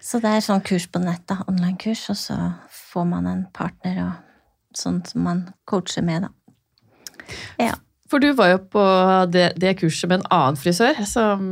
Så 0.00 0.20
det 0.22 0.30
er 0.30 0.44
sånn 0.44 0.62
kurs 0.64 0.86
på 0.90 1.00
nett. 1.02 1.30
Online-kurs, 1.48 2.06
og 2.12 2.16
så 2.20 2.38
får 2.92 3.04
man 3.10 3.26
en 3.26 3.44
partner 3.54 4.00
og 4.06 4.78
sånn 4.78 5.02
som 5.08 5.24
man 5.26 5.44
coacher 5.68 6.04
med, 6.06 6.28
da. 6.28 6.32
Ja. 7.60 7.74
For 8.08 8.22
du 8.24 8.30
var 8.32 8.54
jo 8.54 8.58
på 8.72 8.82
det, 9.28 9.50
det 9.60 9.74
kurset 9.82 10.08
med 10.08 10.22
en 10.22 10.28
annen 10.32 10.56
frisør 10.56 10.96
som 11.04 11.42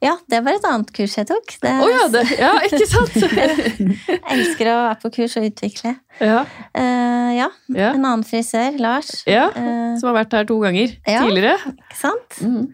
ja, 0.00 0.14
det 0.32 0.38
var 0.46 0.56
et 0.56 0.64
annet 0.64 0.88
kurs 0.96 1.18
jeg 1.18 1.28
tok. 1.28 1.52
Det 1.60 1.72
oh, 1.84 1.90
ja, 1.90 2.06
det, 2.14 2.22
ja, 2.40 2.52
ikke 2.64 2.86
sant? 2.88 3.18
Jeg 4.08 4.22
elsker 4.32 4.70
å 4.72 4.78
være 4.86 4.96
på 5.02 5.10
kurs 5.18 5.36
og 5.36 5.50
utvikle. 5.50 5.96
ja, 6.22 6.40
Uh, 6.72 7.28
ja, 7.36 7.48
ja, 7.72 7.90
en 7.92 8.04
annen 8.04 8.24
frisør, 8.24 8.76
Lars. 8.80 9.22
ja. 9.28 9.50
Eh, 9.52 9.92
Som 10.00 10.10
har 10.10 10.22
vært 10.22 10.34
her 10.38 10.48
to 10.48 10.56
ganger 10.62 10.94
tidligere. 11.04 11.58
ikke 11.68 11.98
sant? 12.00 12.40
Mm. 12.40 12.66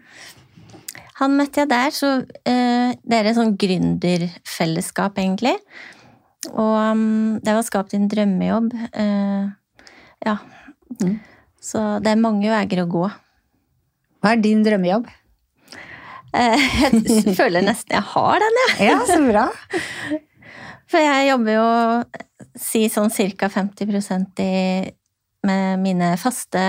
Han 1.19 1.35
møtte 1.35 1.63
jeg 1.63 1.71
der, 1.71 1.93
så 1.95 2.11
eh, 2.47 2.91
det 3.03 3.17
er 3.17 3.27
et 3.27 3.37
sånn 3.37 3.57
gründerfellesskap, 3.59 5.19
egentlig. 5.19 5.55
Og 6.53 6.75
um, 6.95 7.39
det 7.43 7.55
var 7.55 7.65
skapt 7.67 7.95
en 7.97 8.07
drømmejobb. 8.11 8.71
Eh, 8.93 9.49
ja. 10.25 10.37
Mm. 11.01 11.17
Så 11.59 11.81
det 12.03 12.13
er 12.13 12.21
mange 12.23 12.47
veier 12.47 12.83
å 12.85 12.91
gå. 12.91 13.09
Hva 14.19 14.35
er 14.35 14.43
din 14.43 14.63
drømmejobb? 14.63 15.09
Eh, 16.39 16.65
jeg 16.85 17.35
føler 17.39 17.65
nesten 17.65 17.97
jeg 17.97 18.05
har 18.13 18.43
den, 18.45 18.59
jeg. 18.63 18.89
Ja, 18.91 18.97
så 19.09 19.19
bra. 19.25 19.45
For 20.89 21.03
jeg 21.03 21.29
jobber 21.29 21.57
jo 21.57 21.69
si 22.59 22.85
sånn 22.91 23.11
ca. 23.11 23.49
50 23.51 24.43
i, 24.43 24.53
med 25.45 25.83
mine 25.83 26.13
faste 26.21 26.63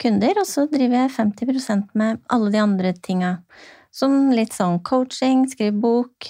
kunder, 0.00 0.38
og 0.40 0.46
så 0.48 0.66
driver 0.70 1.04
jeg 1.04 1.14
50% 1.16 1.92
med 1.98 2.20
alle 2.32 2.52
de 2.54 2.62
andre 2.62 2.92
tinga. 2.94 3.38
Som 3.94 4.30
litt 4.34 4.54
sånn 4.54 4.78
coaching, 4.86 5.46
skrive 5.50 5.74
bok, 5.82 6.28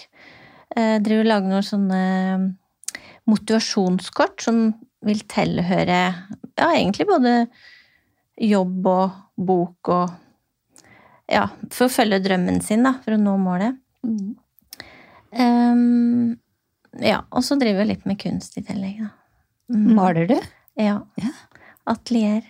eh, 0.77 0.97
driver 1.05 1.25
og 1.25 1.31
lager 1.33 1.53
noen 1.53 1.67
sånne 1.67 2.03
motivasjonskort 3.29 4.41
som 4.47 4.71
vil 5.05 5.21
tilhøre 5.31 5.99
ja, 6.59 6.69
egentlig 6.73 7.07
både 7.09 7.35
jobb 8.49 8.87
og 8.87 9.21
bok 9.37 9.93
og 9.95 10.17
Ja, 11.29 11.43
for 11.69 11.91
å 11.91 11.93
følge 11.93 12.23
drømmen 12.25 12.63
sin, 12.65 12.87
da, 12.87 12.95
for 13.05 13.13
å 13.13 13.19
nå 13.21 13.35
målet. 13.37 13.75
Mm. 14.01 14.31
Um, 15.37 16.39
ja, 17.05 17.19
og 17.29 17.45
så 17.45 17.59
driver 17.61 17.83
jeg 17.85 17.91
litt 17.91 18.07
med 18.09 18.17
kunst 18.23 18.57
i 18.57 18.63
tillegg, 18.65 19.03
da. 19.03 19.11
Mm. 19.69 19.91
Maler 19.99 20.31
du? 20.31 20.39
Ja. 20.81 20.95
Ja. 21.21 21.35
Atelier. 21.89 22.45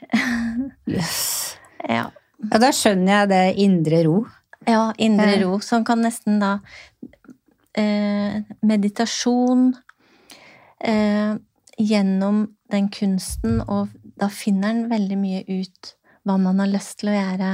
Yes. 0.87 1.57
ja. 1.89 2.09
Ja, 2.39 2.59
da 2.63 2.71
skjønner 2.75 3.13
jeg 3.13 3.31
det 3.33 3.45
indre 3.65 4.03
ro. 4.07 4.19
ja, 4.69 4.93
indre 4.99 5.39
ro, 5.43 5.59
som 5.65 5.83
kan 5.87 6.03
nesten 6.05 6.39
da 6.39 6.59
eh, 7.75 8.45
Meditasjon 8.63 9.73
eh, 10.79 11.35
gjennom 11.79 12.45
den 12.71 12.91
kunsten, 12.95 13.63
og 13.67 13.91
da 14.19 14.29
finner 14.31 14.71
en 14.71 14.85
veldig 14.93 15.19
mye 15.19 15.43
ut 15.49 15.95
hva 16.29 16.37
man 16.43 16.63
har 16.63 16.71
lyst 16.71 16.99
til 17.01 17.11
å 17.11 17.17
gjøre 17.17 17.53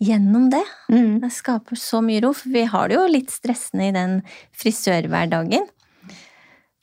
gjennom 0.00 0.48
det. 0.52 0.62
Mm. 0.92 1.18
Det 1.24 1.32
skaper 1.34 1.76
så 1.80 2.00
mye 2.04 2.22
ro, 2.24 2.32
for 2.36 2.54
vi 2.54 2.64
har 2.70 2.88
det 2.88 2.96
jo 2.96 3.04
litt 3.10 3.32
stressende 3.34 3.90
i 3.90 3.96
den 3.96 4.16
frisørhverdagen. 4.56 5.68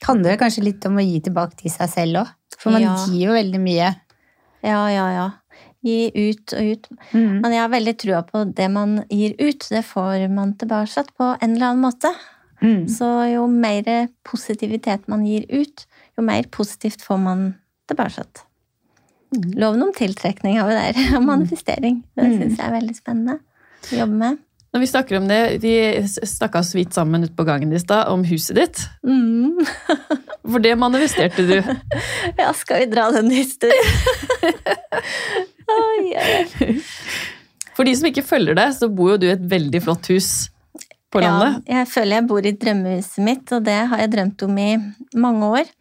Handler 0.06 0.30
det 0.30 0.38
kanskje 0.40 0.62
litt 0.64 0.84
om 0.86 0.96
å 0.96 1.02
gi 1.04 1.20
tilbake 1.20 1.56
til 1.56 1.70
seg 1.70 1.88
selv 1.90 2.20
òg? 2.22 2.28
For 2.58 2.70
man 2.74 2.82
Ja. 2.82 2.94
gir 3.06 3.26
jo 3.28 3.32
veldig 3.32 3.60
mye. 3.60 3.96
Ja, 4.62 4.88
ja, 4.90 5.06
ja. 5.12 5.30
Gi 5.84 6.10
ut 6.14 6.52
og 6.54 6.62
ut. 6.72 6.88
Mm. 7.12 7.40
Men 7.40 7.52
jeg 7.52 7.60
har 7.60 7.68
veldig 7.68 7.96
trua 7.98 8.22
på 8.26 8.44
det 8.54 8.68
man 8.70 9.04
gir 9.10 9.34
ut, 9.38 9.66
det 9.70 9.84
får 9.84 10.28
man 10.30 10.54
tilbake 10.54 11.04
på 11.16 11.36
en 11.42 11.54
eller 11.54 11.66
annen 11.72 11.82
måte. 11.84 12.12
Mm. 12.62 12.88
Så 12.90 13.32
jo 13.32 13.46
mer 13.46 14.08
positivitet 14.24 15.06
man 15.08 15.24
gir 15.26 15.44
ut, 15.50 15.86
jo 16.18 16.22
mer 16.26 16.42
positivt 16.50 17.00
får 17.02 17.18
man 17.22 17.54
tilbake. 17.86 18.24
Mm. 19.34 19.54
Loven 19.60 19.82
om 19.82 19.92
tiltrekning 19.92 20.58
har 20.58 20.68
vi 20.68 20.74
der, 20.74 21.16
og 21.18 21.22
manifestering. 21.24 22.02
Det 22.16 22.24
Mm. 22.24 22.38
syns 22.40 22.56
jeg 22.58 22.66
er 22.66 22.80
veldig 22.80 22.96
spennende 22.96 23.38
å 23.92 23.98
jobbe 23.98 24.14
med. 24.18 24.38
Når 24.72 24.82
vi 24.82 24.88
snakker 24.90 25.16
om 25.16 25.28
det, 25.28 25.58
Vi 25.62 25.74
snakka 26.06 26.62
så 26.62 26.78
vidt 26.78 26.96
sammen 26.96 27.24
ute 27.24 27.36
på 27.36 27.46
gangen 27.48 27.72
i 27.72 27.80
stad 27.80 28.10
om 28.12 28.24
huset 28.28 28.58
ditt. 28.58 28.82
Mm. 29.06 29.56
For 30.48 30.64
det 30.64 30.74
manifesterte 30.80 31.46
du. 31.48 31.56
Ja, 32.40 32.52
skal 32.56 32.84
vi 32.84 32.90
dra 32.92 33.08
den 33.14 33.30
historien? 33.32 33.88
oh, 35.72 35.96
yeah. 36.04 36.78
For 37.76 37.88
de 37.88 37.94
som 37.96 38.08
ikke 38.10 38.26
følger 38.26 38.56
deg, 38.58 38.76
så 38.76 38.90
bor 38.92 39.14
jo 39.14 39.20
du 39.22 39.26
i 39.28 39.34
et 39.34 39.48
veldig 39.50 39.80
flott 39.84 40.10
hus 40.12 40.30
på 41.12 41.22
landet. 41.24 41.62
Ja, 41.64 41.80
jeg 41.80 41.90
føler 41.92 42.18
jeg 42.18 42.28
bor 42.28 42.46
i 42.46 42.54
drømmehuset 42.64 43.24
mitt, 43.24 43.48
og 43.54 43.64
det 43.66 43.78
har 43.90 44.02
jeg 44.04 44.12
drømt 44.12 44.44
om 44.44 44.60
i 44.60 44.70
mange 45.16 45.50
år. 45.60 45.72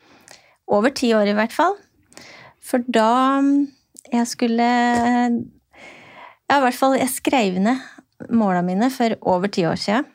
Over 0.67 0.93
ti 0.95 1.11
år, 1.15 1.31
i 1.31 1.35
hvert 1.37 1.55
fall. 1.55 1.75
For 2.63 2.83
da 2.83 3.41
jeg 4.11 4.27
skulle 4.27 4.67
Ja, 6.47 6.57
i 6.57 6.63
hvert 6.63 6.79
fall, 6.79 6.95
jeg 6.95 7.11
skrev 7.11 7.59
ned 7.59 7.79
måla 8.33 8.63
mine 8.65 8.89
for 8.93 9.15
over 9.29 9.51
ti 9.53 9.65
år 9.67 9.79
siden. 9.81 10.07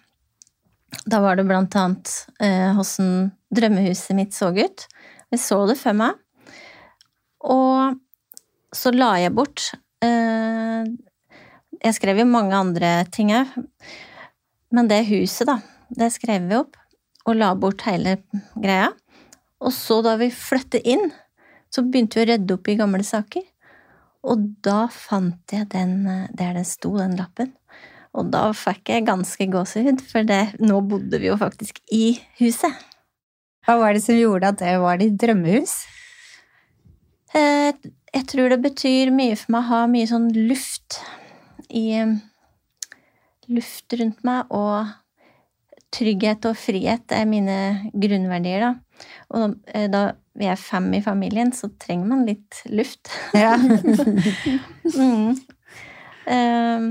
Da 1.09 1.23
var 1.25 1.39
det 1.39 1.47
blant 1.49 1.75
annet 1.79 2.11
eh, 2.43 2.75
hvordan 2.77 3.31
drømmehuset 3.55 4.17
mitt 4.17 4.37
så 4.37 4.51
ut. 4.53 4.87
Jeg 5.33 5.41
så 5.41 5.63
det 5.71 5.79
for 5.81 5.97
meg. 5.97 6.19
Og 7.43 7.97
så 8.77 8.93
la 8.95 9.15
jeg 9.21 9.33
bort 9.37 9.71
eh, 10.05 10.85
jeg 11.83 11.97
skrev 11.97 12.21
jo 12.23 12.29
mange 12.31 12.55
andre 12.55 12.93
ting 13.11 13.33
òg. 13.35 13.57
Men 14.73 14.89
det 14.89 15.03
huset, 15.09 15.49
da, 15.49 15.59
det 15.91 16.13
skrev 16.15 16.47
vi 16.49 16.59
opp. 16.61 16.79
Og 17.27 17.39
la 17.39 17.53
bort 17.59 17.83
hele 17.87 18.19
greia. 18.55 18.91
Og 19.63 19.75
så 19.75 20.01
da 20.03 20.17
vi 20.19 20.31
flyttet 20.35 20.87
inn, 20.89 21.11
så 21.73 21.85
begynte 21.85 22.19
vi 22.19 22.25
å 22.25 22.31
rydde 22.33 22.57
opp 22.57 22.71
i 22.71 22.79
gamle 22.79 23.07
saker. 23.07 23.45
Og 24.31 24.47
da 24.63 24.87
fant 24.95 25.55
jeg 25.55 25.69
den 25.75 26.07
eh, 26.07 26.31
der 26.39 26.55
det 26.59 26.67
sto, 26.71 26.95
den 26.99 27.17
lappen. 27.19 27.51
Og 28.13 28.29
da 28.33 28.51
fikk 28.57 28.91
jeg 28.93 29.07
ganske 29.09 29.47
gåsehud, 29.49 30.03
for 30.11 30.27
det, 30.29 30.43
nå 30.61 30.81
bodde 30.85 31.21
vi 31.23 31.31
jo 31.31 31.37
faktisk 31.41 31.79
i 31.93 32.19
huset. 32.43 32.73
Hva 33.65 33.79
var 33.81 33.95
det 33.97 34.03
som 34.05 34.19
gjorde 34.19 34.51
at 34.53 34.59
det 34.61 34.75
var 34.83 34.99
ditt 35.01 35.17
drømmehus? 35.23 35.79
Eh, 37.35 37.73
Jeg 38.13 38.27
tror 38.29 38.51
det 38.53 38.59
betyr 38.61 39.09
mye 39.15 39.37
for 39.41 39.55
meg 39.55 39.63
å 39.63 39.69
ha 39.71 39.85
mye 39.89 40.09
sånn 40.11 40.27
luft 40.37 40.99
i 41.73 41.87
Luft 43.53 43.93
rundt 43.99 44.21
meg, 44.25 44.53
og 44.55 44.87
trygghet 45.93 46.45
og 46.49 46.57
frihet 46.57 47.13
er 47.13 47.25
mine 47.29 47.57
grunnverdier, 47.93 48.63
da. 48.63 49.09
Og 49.35 49.57
eh, 49.75 49.89
da 49.93 50.13
vi 50.39 50.47
er 50.49 50.61
fem 50.61 50.87
i 50.97 51.01
familien, 51.05 51.51
så 51.53 51.69
trenger 51.81 52.07
man 52.13 52.23
litt 52.29 52.61
luft. 52.71 53.11
Ja. 53.37 53.57
Mm. 54.93 55.37
Ehm, 56.29 56.87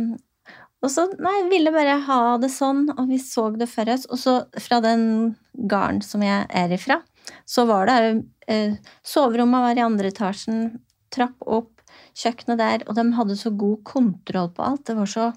og 0.82 0.90
så, 0.90 1.06
nei, 1.22 1.36
ville 1.52 1.74
bare 1.74 2.00
ha 2.08 2.22
det 2.42 2.50
sånn, 2.50 2.88
og 2.96 3.10
vi 3.12 3.20
så 3.22 3.50
det 3.54 3.68
for 3.70 3.90
oss. 3.94 4.08
Og 4.10 4.18
så 4.18 4.34
fra 4.58 4.80
den 4.82 5.36
gården 5.54 6.02
som 6.06 6.24
jeg 6.26 6.48
er 6.58 6.74
ifra, 6.74 6.98
så 7.46 7.68
var 7.70 7.86
det 7.90 7.98
eh, 8.50 8.74
Soverommet 9.06 9.62
var 9.62 9.78
i 9.78 9.84
andre 9.86 10.10
etasjen, 10.10 10.80
trapp 11.14 11.38
opp, 11.46 11.84
kjøkkenet 12.18 12.60
der, 12.60 12.86
og 12.88 12.98
de 12.98 13.06
hadde 13.14 13.38
så 13.38 13.52
god 13.54 13.84
kontroll 13.86 14.50
på 14.56 14.66
alt. 14.66 14.86
Det 14.90 14.98
var 14.98 15.12
så 15.12 15.28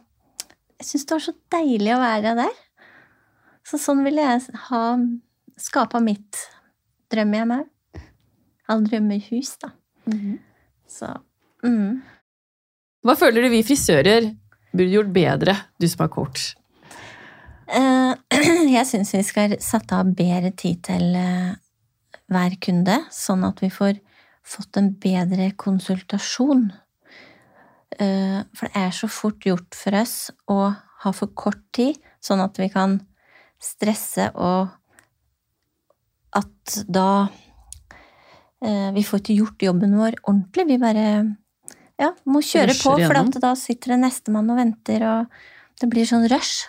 Jeg 0.81 0.89
syns 0.89 1.05
det 1.07 1.15
var 1.15 1.25
så 1.27 1.37
deilig 1.55 1.93
å 1.95 2.01
være 2.01 2.35
der. 2.41 2.57
Så 3.65 3.81
sånn 3.81 4.03
ville 4.05 4.25
jeg 4.25 4.59
ha 4.71 4.83
skapa 5.61 6.01
mitt 6.03 6.41
drømmehjem 7.13 7.55
òg. 7.59 7.69
Eller 8.65 8.89
drømmehus, 8.89 9.55
da. 9.61 9.71
Så 10.89 11.11
mm. 11.65 12.01
Hva 13.05 13.15
føler 13.21 13.45
du 13.45 13.53
vi 13.53 13.61
frisører 13.67 14.31
burde 14.75 14.93
gjort 14.93 15.13
bedre, 15.15 15.57
du 15.79 15.87
som 15.89 16.09
coach? 16.11 16.53
Eh, 17.69 18.13
Jeg 18.77 18.87
syns 18.89 19.15
vi 19.15 19.23
skal 19.25 19.57
sette 19.63 19.97
av 19.97 20.11
bedre 20.17 20.53
tid 20.59 20.83
til 20.89 21.15
eh, 21.19 21.55
hver 22.33 22.57
kunde, 22.63 22.99
sånn 23.15 23.47
at 23.47 23.63
vi 23.65 23.71
får 23.73 24.01
fått 24.45 24.81
en 24.81 24.91
bedre 25.01 25.53
konsultasjon. 25.61 26.69
Eh, 27.99 28.41
For 28.53 28.69
det 28.69 28.83
er 28.83 28.97
så 28.97 29.09
fort 29.09 29.47
gjort 29.47 29.79
for 29.79 29.97
oss 30.01 30.19
å 30.51 30.59
ha 31.05 31.13
for 31.13 31.33
kort 31.37 31.63
tid, 31.77 31.99
sånn 32.25 32.43
at 32.45 32.59
vi 32.61 32.71
kan 32.73 32.99
stresse 33.63 34.31
og 34.35 34.73
at 36.35 36.85
da 36.91 37.31
Vi 38.65 39.03
får 39.05 39.21
ikke 39.21 39.35
gjort 39.37 39.63
jobben 39.67 39.93
vår 39.99 40.15
ordentlig. 40.23 40.65
Vi 40.71 40.77
bare 40.81 41.09
ja, 42.01 42.13
må 42.27 42.41
kjøre 42.43 42.75
på, 42.79 42.95
for 43.07 43.17
at 43.21 43.41
da 43.43 43.55
sitter 43.59 43.95
det 43.95 44.01
nestemann 44.05 44.51
og 44.51 44.57
venter, 44.59 45.05
og 45.07 45.27
det 45.81 45.89
blir 45.93 46.07
sånn 46.09 46.29
rush. 46.31 46.67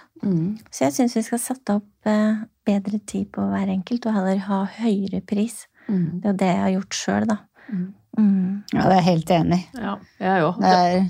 Så 0.72 0.86
jeg 0.88 0.94
syns 0.96 1.15
vi 1.17 1.22
skal 1.22 1.39
sette 1.41 1.75
opp 1.77 2.08
eh, 2.10 2.39
bedre 2.65 2.98
tid 3.05 3.27
på 3.36 3.44
hver 3.51 3.70
enkelt, 3.70 4.05
og 4.10 4.15
heller 4.15 4.39
ha 4.48 4.63
høyere 4.79 5.22
pris. 5.22 5.67
Mm. 5.88 6.22
Det 6.22 6.25
er 6.25 6.32
jo 6.34 6.38
det 6.39 6.48
jeg 6.50 6.62
har 6.63 6.74
gjort 6.79 6.98
sjøl, 6.98 7.27
da. 7.29 7.38
Mm. 7.70 7.86
Mm. 8.17 8.63
ja, 8.74 8.79
det 8.79 8.88
er 8.88 8.96
jeg 8.96 9.05
helt 9.10 9.32
enig 9.36 9.60
i. 9.60 9.79
Ja, 9.84 9.94
jeg 10.24 10.44
òg. 10.48 10.60
Det 10.63 10.74
er 10.79 11.05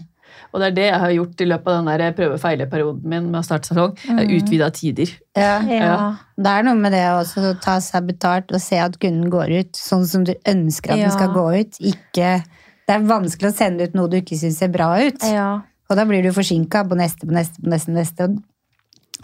Og 0.51 0.59
det 0.59 0.67
er 0.67 0.73
det 0.75 0.83
jeg 0.85 0.99
har 0.99 1.11
gjort 1.15 1.41
i 1.41 1.45
løpet 1.47 1.67
av 1.71 1.85
den 1.87 2.15
prøve-feile-perioden 2.17 3.03
min 3.11 3.27
med 3.31 3.39
å 3.39 3.43
starte 3.45 3.69
salong. 3.69 3.93
Jeg 4.03 4.15
har 4.17 4.25
Mm. 4.25 4.33
utvida 4.39 4.69
tider. 4.73 5.09
ja. 5.35 5.61
Ja. 5.61 5.79
Ja. 5.85 6.15
Det 6.37 6.51
er 6.51 6.63
noe 6.63 6.75
med 6.75 6.91
det 6.91 7.03
også, 7.07 7.53
å 7.53 7.61
ta 7.61 7.79
seg 7.79 8.07
betalt 8.07 8.51
og 8.51 8.59
se 8.61 8.75
at 8.77 8.97
kunden 8.99 9.29
går 9.31 9.53
ut 9.59 9.71
sånn 9.79 10.05
som 10.05 10.23
du 10.23 10.33
ønsker 10.45 10.91
at 10.91 10.97
Ja. 10.97 11.07
den 11.07 11.11
skal 11.11 11.29
gå 11.29 11.45
ut. 11.61 11.77
Ikke, 11.79 12.43
det 12.85 12.95
er 12.95 13.05
vanskelig 13.09 13.49
å 13.51 13.55
sende 13.57 13.87
ut 13.87 13.95
noe 13.97 14.09
du 14.11 14.17
ikke 14.19 14.37
syns 14.37 14.59
ser 14.61 14.69
bra 14.73 14.91
ut. 15.01 15.23
Ja. 15.25 15.61
Og 15.89 15.97
da 15.97 16.05
blir 16.05 16.21
du 16.25 16.31
forsinka 16.33 16.83
på 16.89 16.97
neste, 16.97 17.25
på 17.27 17.33
neste, 17.33 17.61
på 17.61 17.69
neste, 17.69 17.93
neste. 17.93 18.27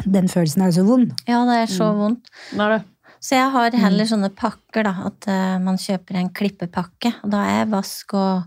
Og 0.02 0.08
den 0.14 0.28
følelsen 0.32 0.62
er 0.64 0.72
jo 0.72 0.80
så 0.80 0.86
vond. 0.88 1.12
ja, 1.28 1.44
det 1.46 1.58
er 1.64 1.68
så 1.70 1.92
Mm. 1.92 1.98
vondt. 2.00 2.30
Det 2.52 2.60
er 2.66 2.70
det. 2.78 2.84
Så 3.22 3.36
jeg 3.36 3.52
har 3.54 3.72
heller 3.78 4.06
sånne 4.10 4.30
pakker, 4.34 4.84
da. 4.84 4.94
At 5.06 5.28
uh, 5.30 5.60
man 5.62 5.78
kjøper 5.78 6.16
en 6.18 6.30
klippepakke. 6.34 7.12
Og 7.24 7.30
da 7.30 7.42
er 7.62 7.66
vask 7.70 8.14
og 8.18 8.44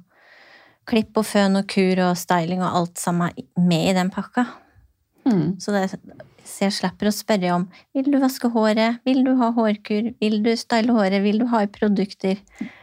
klipp 0.91 1.17
og 1.17 1.25
føn 1.25 1.57
og 1.61 1.69
kur 1.71 2.01
og 2.11 2.17
styling 2.19 2.61
og 2.63 2.75
alt 2.81 2.99
sammen 2.99 3.31
med 3.57 3.91
i 3.91 3.95
den 3.95 4.11
pakka. 4.11 4.47
Mm. 5.27 5.61
Så, 5.63 5.71
det, 5.71 5.95
så 6.45 6.67
jeg 6.67 6.75
slipper 6.77 7.09
å 7.09 7.13
spørre 7.15 7.51
om 7.57 7.63
vil 7.97 8.11
du 8.13 8.19
vaske 8.21 8.51
håret, 8.53 8.99
vil 9.09 9.23
du 9.25 9.33
ha 9.41 9.51
hårkur, 9.57 10.11
vil 10.21 10.43
du 10.45 10.51
style 10.61 10.93
håret, 10.93 11.23
vil 11.25 11.39
du 11.41 11.47
ha 11.51 11.63
i 11.65 11.71
produkter. 11.73 12.37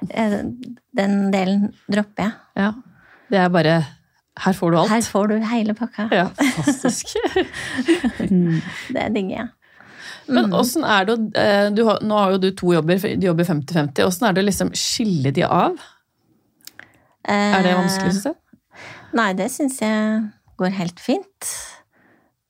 Eh, 0.09 0.37
Den 0.97 1.31
delen 1.31 1.69
dropper 1.87 2.23
jeg. 2.25 2.33
Ja. 2.57 2.71
Det 3.31 3.37
er 3.39 3.49
bare 3.53 3.75
Her 4.41 4.53
får 4.57 4.71
du 4.71 4.77
alt. 4.79 4.89
Her 4.89 5.01
får 5.05 5.27
du 5.29 5.35
hele 5.45 5.73
pakka. 5.77 6.07
Ja, 6.11 6.27
fantastisk. 6.35 7.13
Mm. 8.31 8.61
Det 8.93 9.07
digger 9.15 9.35
jeg. 9.37 9.49
Men 10.31 10.45
Mm. 10.45 10.53
åssen 10.55 10.83
er 10.87 11.05
det 11.05 11.13
å 11.17 11.31
eh, 11.35 11.69
du 11.75 11.81
Nå 12.07 12.17
har 12.17 12.31
jo 12.31 12.37
du 12.39 12.51
to 12.55 12.71
jobber, 12.73 12.97
du 13.19 13.25
jobber 13.27 13.43
50-50. 13.43 14.03
Åssen 14.05 14.27
er 14.29 14.33
det 14.33 14.43
å 14.43 14.47
liksom 14.47 14.69
skille 14.77 15.31
de 15.35 15.43
av? 15.43 15.75
Er 17.27 17.63
det 17.63 17.73
vanskelig, 17.77 18.13
syns 18.15 18.23
du? 18.23 18.29
Eh, 18.29 18.37
Nei, 19.13 19.33
det 19.37 19.49
syns 19.51 19.79
jeg 19.81 20.21
går 20.57 20.71
helt 20.77 20.99
fint. 21.03 21.49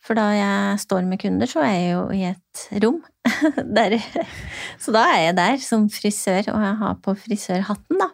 For 0.02 0.18
da 0.18 0.32
jeg 0.34 0.80
står 0.82 1.06
med 1.06 1.22
kunder, 1.22 1.50
så 1.50 1.62
er 1.62 1.76
jeg 1.76 1.90
jo 1.94 2.04
i 2.16 2.24
et 2.32 2.64
rom. 2.82 3.02
der, 3.78 3.98
så 4.82 4.94
da 4.96 5.04
er 5.14 5.20
jeg 5.28 5.38
der 5.38 5.62
som 5.62 5.86
frisør, 5.94 6.50
og 6.56 6.64
jeg 6.66 6.78
har 6.80 6.98
på 7.06 7.14
frisørhatten, 7.28 8.02
da. 8.02 8.10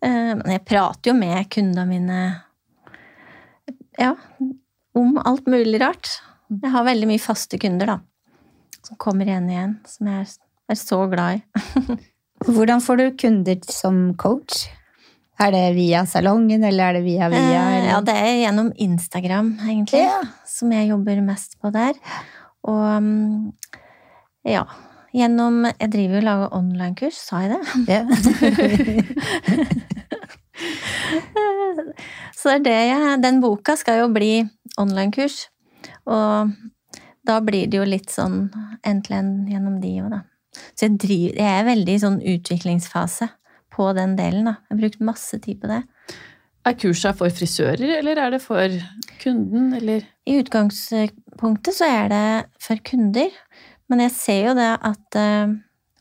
Eh, 0.00 0.32
Men 0.38 0.54
jeg 0.54 0.64
prater 0.64 1.12
jo 1.12 1.16
med 1.18 1.50
kundene 1.52 1.84
mine 1.90 2.20
ja, 3.98 4.14
om 4.96 5.16
alt 5.26 5.48
mulig 5.50 5.80
rart. 5.82 6.20
Jeg 6.48 6.72
har 6.72 6.86
veldig 6.86 7.08
mye 7.10 7.20
faste 7.20 7.58
kunder, 7.60 7.96
da. 7.96 7.98
Som 8.86 8.96
kommer 8.96 9.28
igjen 9.28 9.50
igjen. 9.50 9.74
Som 9.90 10.08
jeg 10.08 10.28
er 10.70 10.78
så 10.78 11.02
glad 11.10 11.40
i. 11.40 11.98
Hvordan 12.54 12.80
får 12.80 13.00
du 13.00 13.06
kunder 13.18 13.58
som 13.68 14.14
coach? 14.16 14.68
Er 15.38 15.52
det 15.54 15.62
via 15.76 16.00
salongen, 16.06 16.64
eller 16.66 16.88
er 16.88 16.92
det 16.98 17.04
via 17.04 17.28
via? 17.30 17.38
Eh, 17.38 17.76
Eller? 17.76 17.88
Ja, 17.92 18.00
det 18.02 18.14
er 18.18 18.34
gjennom 18.42 18.72
Instagram, 18.74 19.52
egentlig, 19.62 20.02
Ja. 20.02 20.20
som 20.46 20.72
jeg 20.74 20.88
jobber 20.90 21.20
mest 21.22 21.54
på 21.62 21.70
der. 21.72 21.94
Og 22.64 23.02
mm, 23.02 23.52
ja, 24.44 24.64
gjennom 25.14 25.64
Jeg 25.80 25.90
driver 25.92 26.14
jo 26.14 26.18
og 26.18 26.24
lager 26.26 26.54
online-kurs, 26.58 27.14
sa 27.14 27.40
jeg 27.44 27.50
det? 27.54 27.62
Ja. 27.88 28.02
Så 32.38 32.48
det 32.50 32.58
er 32.58 32.64
det 32.64 32.78
jeg 32.90 33.22
Den 33.22 33.40
boka 33.42 33.76
skal 33.78 34.02
jo 34.02 34.08
bli 34.14 34.32
online-kurs, 34.78 35.48
og 36.06 36.52
da 37.26 37.40
blir 37.44 37.66
det 37.70 37.78
jo 37.80 37.86
litt 37.86 38.10
sånn 38.14 38.48
end-to-end 38.86 39.48
gjennom 39.50 39.80
de 39.82 39.90
òg, 40.02 40.10
da. 40.12 40.20
Så 40.74 40.86
jeg, 40.86 40.98
driver, 41.02 41.34
jeg 41.42 41.50
er 41.60 41.66
veldig 41.66 41.94
i 41.94 42.02
sånn 42.02 42.20
utviklingsfase 42.34 43.28
på 43.78 43.86
den 43.96 44.16
delen, 44.18 44.50
da. 44.50 44.58
Jeg 44.66 44.74
har 44.74 44.82
brukt 44.82 45.06
masse 45.12 45.38
tid 45.44 45.62
på 45.62 45.70
det. 45.70 45.82
Er 46.66 46.76
kurset 46.76 47.16
for 47.16 47.32
frisører, 47.32 47.94
eller 48.00 48.18
er 48.20 48.34
det 48.34 48.42
for 48.44 48.74
kunden, 49.22 49.70
eller 49.78 50.04
I 50.28 50.40
utgangspunktet 50.42 51.76
så 51.78 51.86
er 51.88 52.10
det 52.12 52.28
for 52.60 52.82
kunder, 52.84 53.32
men 53.88 54.02
jeg 54.04 54.14
ser 54.16 54.40
jo 54.50 54.56
det 54.58 54.72
at 54.90 55.18
eh, 55.18 55.54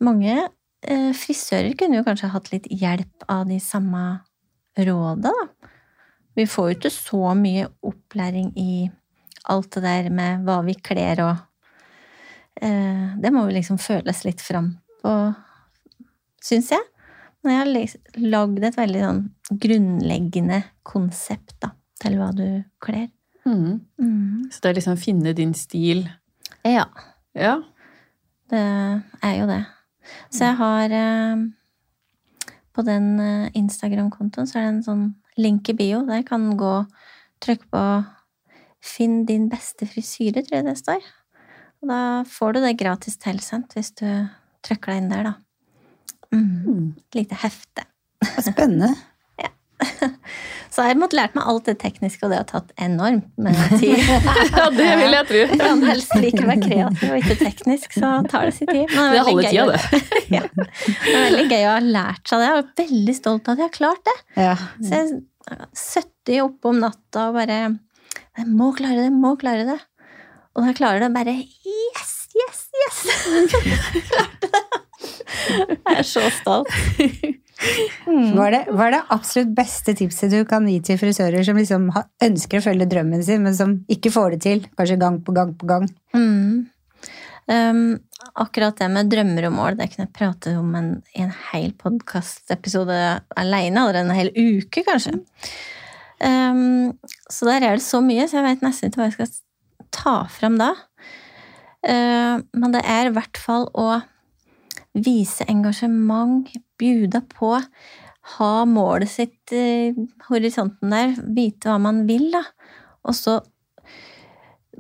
mange 0.04 0.34
eh, 0.42 1.12
frisører 1.16 1.78
kunne 1.80 2.02
jo 2.02 2.08
kanskje 2.08 2.34
hatt 2.34 2.52
litt 2.52 2.68
hjelp 2.74 3.30
av 3.32 3.46
de 3.48 3.62
samme 3.64 4.04
råda, 4.78 5.32
da. 5.32 5.74
Vi 6.38 6.46
får 6.46 6.68
jo 6.70 6.76
ikke 6.76 6.94
så 6.94 7.34
mye 7.34 7.66
opplæring 7.88 8.52
i 8.62 8.90
alt 9.50 9.72
det 9.74 9.82
der 9.88 10.10
med 10.14 10.44
hva 10.46 10.60
vi 10.68 10.76
kler 10.76 11.24
og 11.24 11.32
eh, 12.62 13.16
Det 13.18 13.32
må 13.34 13.48
jo 13.48 13.56
liksom 13.56 13.80
føles 13.82 14.22
litt 14.28 14.44
fram 14.44 14.76
på, 15.02 15.14
syns 16.44 16.70
jeg. 16.76 16.84
Men 17.44 17.54
jeg 17.54 17.60
har 17.62 17.70
lis- 17.74 17.98
lagd 18.18 18.64
et 18.64 18.76
veldig 18.76 19.02
sånn 19.04 19.22
grunnleggende 19.64 20.64
konsept 20.84 21.54
da, 21.64 21.70
til 22.02 22.18
hva 22.20 22.32
du 22.36 22.64
kler. 22.84 23.08
Mm. 23.46 23.80
Mm. 24.02 24.50
Så 24.52 24.62
det 24.62 24.70
er 24.72 24.78
liksom 24.82 24.98
finne 25.00 25.34
din 25.38 25.54
stil. 25.54 26.10
Ja, 26.66 26.86
Ja. 27.36 27.62
det 28.50 28.60
er 29.24 29.36
jo 29.40 29.46
det. 29.48 29.62
Så 30.32 30.46
jeg 30.48 30.56
har 30.56 30.92
eh, 30.92 31.46
På 32.74 32.84
den 32.86 33.20
eh, 33.20 33.50
Instagram-kontoen 33.58 34.46
så 34.48 34.60
er 34.60 34.68
det 34.68 34.74
en 34.76 34.84
sånn 34.84 35.06
link 35.38 35.70
i 35.70 35.74
bio. 35.74 36.04
Der 36.06 36.22
kan 36.24 36.50
du 36.52 36.56
gå 36.58 36.86
trykke 37.42 37.66
på 37.72 38.06
'Finn 38.82 39.26
din 39.26 39.50
beste 39.50 39.86
frisyre', 39.90 40.44
tror 40.46 40.58
jeg 40.62 40.66
det 40.66 40.78
står. 40.78 41.02
Og 41.82 41.90
da 41.90 42.24
får 42.24 42.54
du 42.54 42.60
det 42.62 42.78
gratis 42.78 43.18
tilsendt 43.18 43.74
hvis 43.74 43.92
du 43.96 44.30
trykker 44.64 44.94
deg 44.94 44.98
inn 45.04 45.10
der, 45.10 45.24
da. 45.24 45.34
Mm. 46.34 46.48
Mm. 46.66 46.88
Et 46.98 47.22
lite 47.22 47.38
hefte. 47.44 47.86
Spennende. 48.42 48.96
Så 50.74 50.86
jeg 50.86 50.98
måtte 51.00 51.18
lært 51.18 51.36
meg 51.38 51.48
alt 51.50 51.68
det 51.70 51.78
tekniske, 51.82 52.22
og 52.26 52.34
det 52.34 52.40
har 52.40 52.48
tatt 52.50 52.72
enormt 52.82 53.30
med 53.42 53.58
tid. 53.82 53.98
Ja, 54.02 54.68
det 54.74 54.90
vil 55.00 55.16
jeg 55.16 55.28
tro. 55.30 55.42
Jeg 55.44 55.60
kan 55.62 55.84
helst 55.88 56.16
liker 56.18 56.46
å 56.46 56.50
være 56.52 56.64
kreativ 56.66 57.14
og 57.14 57.18
ikke 57.22 57.38
teknisk, 57.42 57.96
så 57.98 58.12
tar 58.30 58.50
det 58.50 58.56
sin 58.58 58.70
tid. 58.70 58.86
Men 58.94 59.14
Det 59.14 59.22
er 59.22 59.28
halve 59.30 59.48
tida, 59.48 59.66
det. 59.74 60.02
ja. 60.38 60.44
det 60.52 61.16
er 61.16 61.26
veldig 61.30 61.48
gøy 61.48 61.66
å 61.66 61.74
ha 61.74 61.82
lært 61.86 62.30
seg 62.30 62.44
det. 62.44 62.52
Jeg 62.52 62.60
er 62.60 62.70
veldig 62.84 63.18
stolt 63.18 63.48
av 63.48 63.56
at 63.56 63.64
jeg 63.64 63.70
har 63.70 63.76
klart 63.78 64.06
det. 64.10 64.18
Ja. 64.48 64.56
Så 64.82 64.94
jeg 64.94 65.10
søtter 65.78 66.14
70 66.28 66.42
oppe 66.44 66.68
om 66.74 66.82
natta 66.84 67.30
og 67.30 67.38
bare 67.38 67.58
Jeg 67.62 68.50
må 68.52 68.74
klare 68.76 68.98
det, 69.00 69.06
jeg 69.08 69.16
må 69.16 69.38
klare 69.40 69.64
det. 69.70 69.78
Og 70.58 70.68
klarer 70.76 71.00
jeg 71.00 71.06
det 71.06 71.14
bare 71.16 71.36
Yes, 71.38 72.16
yes, 72.36 72.66
yes! 72.84 73.04
Klarte 74.12 74.52
det. 74.52 74.67
Jeg 75.28 75.98
er 75.98 76.08
så 76.08 76.24
stolt. 76.40 76.72
Mm. 78.08 78.32
Hva, 78.38 78.48
er 78.48 78.54
det, 78.54 78.62
hva 78.70 78.86
er 78.86 78.94
det 78.94 79.04
absolutt 79.16 79.54
beste 79.58 79.96
tipset 79.98 80.30
du 80.30 80.44
kan 80.48 80.68
gi 80.70 80.76
til 80.86 81.00
frisører 81.02 81.42
som 81.46 81.58
liksom 81.58 81.88
har- 81.96 82.06
ønsker 82.28 82.60
å 82.60 82.66
følge 82.68 82.86
drømmen 82.92 83.24
sin, 83.26 83.42
men 83.44 83.56
som 83.58 83.72
ikke 83.90 84.12
får 84.14 84.36
det 84.36 84.42
til? 84.46 84.62
Kanskje 84.78 85.00
gang 85.02 85.18
på 85.26 85.34
gang 85.34 85.56
på 85.58 85.70
gang. 85.70 85.88
Mm. 86.14 86.68
Um, 87.48 87.82
akkurat 88.36 88.78
det 88.78 88.90
med 88.92 89.10
drømmer 89.10 89.48
og 89.50 89.56
mål, 89.56 89.78
det 89.80 89.88
kunne 89.90 90.06
jeg 90.06 90.14
prate 90.20 90.54
om 90.60 90.70
en, 90.78 90.90
i 91.16 91.24
en 91.26 91.34
hel 91.50 91.72
podkastepisode 91.80 92.98
aleine, 93.40 93.86
eller 93.88 94.04
en 94.04 94.14
hel 94.18 94.30
uke, 94.36 94.84
kanskje. 94.86 95.16
Um, 96.22 96.94
så 97.32 97.48
der 97.50 97.66
er 97.72 97.78
det 97.80 97.86
så 97.86 98.04
mye, 98.06 98.28
så 98.28 98.38
jeg 98.40 98.48
vet 98.52 98.66
nesten 98.66 98.92
ikke 98.92 99.02
hva 99.02 99.10
jeg 99.10 99.18
skal 99.18 99.34
ta 99.98 100.16
fram 100.34 100.60
da. 100.62 100.74
Uh, 101.88 102.44
men 102.58 102.74
det 102.76 102.84
er 102.86 103.10
i 103.10 103.16
hvert 103.16 103.40
fall 103.42 103.70
å 103.74 103.96
vise 105.04 105.46
engasjement, 105.50 106.48
bjuda 106.80 107.24
på, 107.32 107.56
ha 108.38 108.54
målet 108.68 109.12
sitt 109.12 109.54
i 109.56 109.94
horisonten 110.28 110.94
der, 110.94 111.16
vite 111.36 111.70
hva 111.70 111.78
man 111.82 112.04
vil, 112.10 112.30
da. 112.34 112.44
Og 113.08 113.16
så 113.16 113.40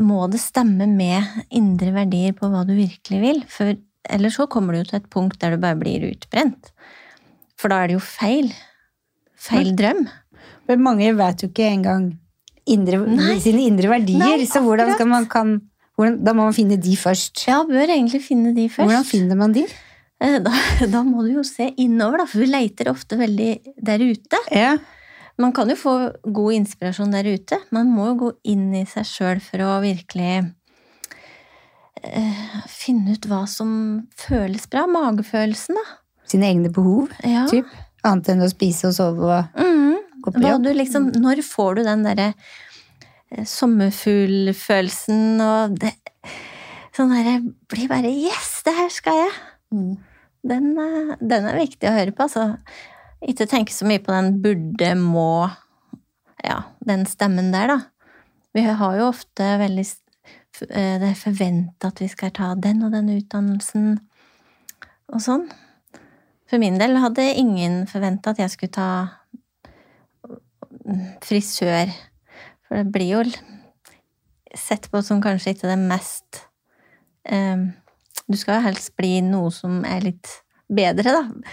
må 0.03 0.27
det 0.29 0.41
stemme 0.43 0.85
med 0.89 1.47
indre 1.55 1.93
verdier 1.95 2.35
på 2.37 2.49
hva 2.51 2.63
du 2.67 2.75
virkelig 2.77 3.21
vil. 3.23 3.41
For 3.49 3.73
ellers 4.07 4.37
så 4.37 4.47
kommer 4.51 4.75
du 4.75 4.83
til 4.83 4.99
et 4.99 5.09
punkt 5.13 5.39
der 5.41 5.55
du 5.55 5.63
bare 5.63 5.79
blir 5.79 6.05
utbrent. 6.11 6.71
For 7.57 7.71
da 7.71 7.81
er 7.81 7.89
det 7.89 7.97
jo 7.97 8.03
feil. 8.03 8.51
Feil 9.37 9.73
drøm. 9.77 10.05
Men 10.67 10.83
mange 10.83 11.09
vet 11.17 11.43
jo 11.43 11.49
ikke 11.49 11.71
engang 11.71 12.11
indre, 12.67 12.99
sine 13.41 13.63
indre 13.69 13.89
verdier, 13.95 14.19
Nei, 14.21 14.45
så 14.49 14.61
hvordan 14.65 14.93
skal 14.95 15.09
man 15.09 15.27
kan 15.31 15.57
hvordan, 15.97 16.19
Da 16.21 16.33
må 16.35 16.45
man 16.45 16.53
finne 16.53 16.77
de 16.77 16.93
først. 16.99 17.47
Ja, 17.47 17.63
bør 17.65 17.89
egentlig 17.89 18.21
finne 18.21 18.51
de 18.53 18.67
først. 18.69 18.85
Hvordan 18.85 19.05
finner 19.07 19.39
man 19.39 19.55
de? 19.55 19.63
Eh, 20.19 20.39
Da, 20.41 20.53
da 20.93 21.03
må 21.05 21.23
du 21.25 21.35
jo 21.37 21.43
se 21.45 21.69
innover, 21.77 22.23
da, 22.23 22.27
for 22.29 22.43
vi 22.43 22.51
leiter 22.51 22.89
ofte 22.91 23.19
veldig 23.19 23.51
der 23.77 24.03
ute. 24.03 24.39
Ja. 24.53 24.77
Man 25.37 25.53
kan 25.53 25.69
jo 25.69 25.75
få 25.77 25.95
god 26.33 26.55
inspirasjon 26.57 27.13
der 27.13 27.27
ute. 27.29 27.59
Man 27.75 27.91
må 27.93 28.07
jo 28.11 28.15
gå 28.23 28.31
inn 28.49 28.71
i 28.73 28.85
seg 28.89 29.05
sjøl 29.05 29.41
for 29.43 29.61
å 29.61 29.75
virkelig 29.83 30.31
eh, 32.01 32.55
finne 32.71 33.13
ut 33.13 33.27
hva 33.29 33.43
som 33.49 33.69
føles 34.17 34.65
bra. 34.71 34.87
Magefølelsen, 34.89 35.77
da. 35.77 35.99
Sine 36.27 36.49
egne 36.49 36.71
behov, 36.73 37.13
Ja. 37.23 37.45
typ. 37.49 37.69
Annet 38.05 38.29
enn 38.31 38.45
å 38.45 38.49
spise 38.49 38.87
og 38.89 38.95
sove 38.95 39.25
og 39.25 39.57
mm. 39.59 40.21
gå 40.23 40.31
på 40.33 40.41
jobb. 40.43 40.63
du 40.63 40.71
liksom, 40.73 41.07
når 41.21 41.41
får 41.45 41.77
du 41.77 41.81
den 41.87 42.03
derre 42.05 42.27
eh, 43.31 43.45
sommerfuglfølelsen 43.45 45.41
og 45.43 45.77
det, 45.81 45.93
Sånn 46.97 47.11
derre 47.13 47.41
Blir 47.69 47.89
bare 47.91 48.09
Yes, 48.09 48.61
det 48.65 48.73
her 48.77 48.89
skal 48.93 49.19
jeg! 49.19 49.33
Mm. 49.73 49.97
Den, 50.47 50.71
eh, 50.79 51.15
den 51.19 51.47
er 51.49 51.59
viktig 51.59 51.89
å 51.89 51.95
høre 51.95 52.13
på, 52.15 52.27
altså. 52.27 52.57
Ikke 53.25 53.47
tenke 53.49 53.73
så 53.73 53.87
mye 53.89 54.01
på 54.03 54.13
den 54.13 54.41
burde, 54.43 54.95
må 54.99 55.49
Ja, 56.45 56.61
den 56.85 57.05
stemmen 57.09 57.51
der, 57.51 57.67
da. 57.67 57.77
Vi 58.53 58.61
har 58.61 58.97
jo 58.97 59.07
ofte 59.09 59.45
veldig 59.59 59.85
eh, 60.69 60.97
Det 61.01 61.09
er 61.09 61.17
forventa 61.17 61.89
at 61.89 62.01
vi 62.01 62.07
skal 62.11 62.31
ta 62.31 62.53
den 62.55 62.83
og 62.85 62.93
den 62.93 63.09
utdannelsen 63.15 63.97
og 65.07 65.23
sånn. 65.23 65.47
For 66.47 66.61
min 66.61 66.77
del 66.79 66.95
hadde 67.01 67.25
ingen 67.35 67.81
forventa 67.89 68.31
at 68.31 68.41
jeg 68.43 68.53
skulle 68.53 68.75
ta 68.77 68.89
mm, 70.85 71.17
frisør. 71.25 71.91
For 72.67 72.79
det 72.79 72.93
blir 72.93 73.11
jo 73.15 73.23
sett 74.57 74.87
på 74.91 75.01
som 75.03 75.21
kanskje 75.23 75.55
ikke 75.55 75.71
det 75.71 75.79
mest 75.81 76.43
eh, 77.27 77.67
Du 78.27 78.37
skal 78.37 78.59
jo 78.59 78.67
helst 78.67 78.93
bli 78.99 79.17
noe 79.23 79.51
som 79.55 79.81
er 79.87 80.03
litt 80.09 80.31
bedre, 80.67 81.15
da. 81.15 81.49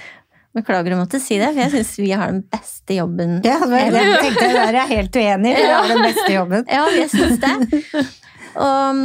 Beklager 0.55 0.95
å 0.95 1.01
måtte 1.01 1.19
si 1.23 1.39
det, 1.41 1.49
for 1.51 1.63
jeg 1.65 1.73
syns 1.73 1.93
vi 1.99 2.13
har 2.15 2.31
den 2.31 2.45
beste 2.51 2.95
jobben. 2.99 3.41
Ja, 3.47 3.59
men 3.67 3.95
jeg 3.95 4.21
tenkte 4.23 4.45
jeg 4.47 4.55
der 4.55 4.69
er 4.69 4.79
jeg 4.85 4.91
helt 4.93 5.19
uenig. 5.19 5.55
Det 5.59 5.73
har 5.73 5.91
den 5.91 6.03
beste 6.05 6.31
jobben. 6.35 6.69
Ja, 6.71 6.85
jeg 6.95 7.11
syns 7.11 7.41
det. 7.43 8.05
Og 8.63 9.01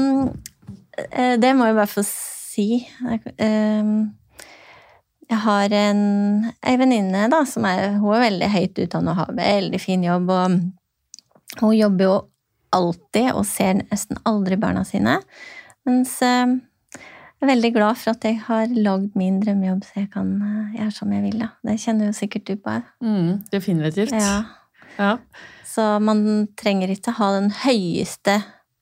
eh, 1.10 1.36
det 1.42 1.54
må 1.58 1.70
jeg 1.70 1.78
bare 1.80 1.90
få 1.90 2.06
si. 2.06 2.68
Jeg, 2.86 3.34
eh, 3.42 3.92
har 5.40 5.74
en, 5.78 6.02
en 6.66 6.80
venninne 6.82 7.28
da, 7.30 7.44
som 7.46 7.66
er, 7.70 7.98
hun 8.02 8.16
er 8.18 8.26
veldig 8.28 8.50
høyt 8.54 8.82
utdannet 8.86 9.14
og 9.14 9.20
har 9.24 9.36
veldig 9.38 9.82
fin 9.82 10.06
jobb. 10.06 10.30
Og 10.34 11.62
hun 11.64 11.76
jobber 11.78 12.06
jo 12.06 12.16
alltid 12.78 13.32
og 13.34 13.46
ser 13.50 13.82
nesten 13.82 14.22
aldri 14.30 14.58
barna 14.62 14.86
sine. 14.86 15.20
Mens 15.90 16.14
eh, 16.26 16.60
jeg 17.40 17.48
er 17.48 17.52
veldig 17.54 17.72
glad 17.76 17.98
for 18.02 18.12
at 18.12 18.26
jeg 18.28 18.40
har 18.46 18.68
lagd 18.76 19.14
min 19.20 19.40
drømmejobb, 19.40 19.84
så 19.88 20.02
jeg 20.02 20.10
kan 20.12 20.32
eh, 20.44 20.78
gjøre 20.80 20.92
som 20.92 21.12
jeg 21.16 21.24
vil. 21.24 21.38
Da. 21.40 21.50
Det 21.64 21.78
kjenner 21.80 22.10
jo 22.10 22.16
sikkert 22.18 22.48
du 22.50 22.56
på. 22.60 22.78
Mm, 23.06 23.30
definitivt. 23.54 24.12
Ja. 24.12 24.38
Ja. 25.00 25.14
Så 25.64 25.86
man 26.04 26.48
trenger 26.60 26.92
ikke 26.92 27.14
ha 27.16 27.32
den 27.38 27.52
høyeste 27.64 28.42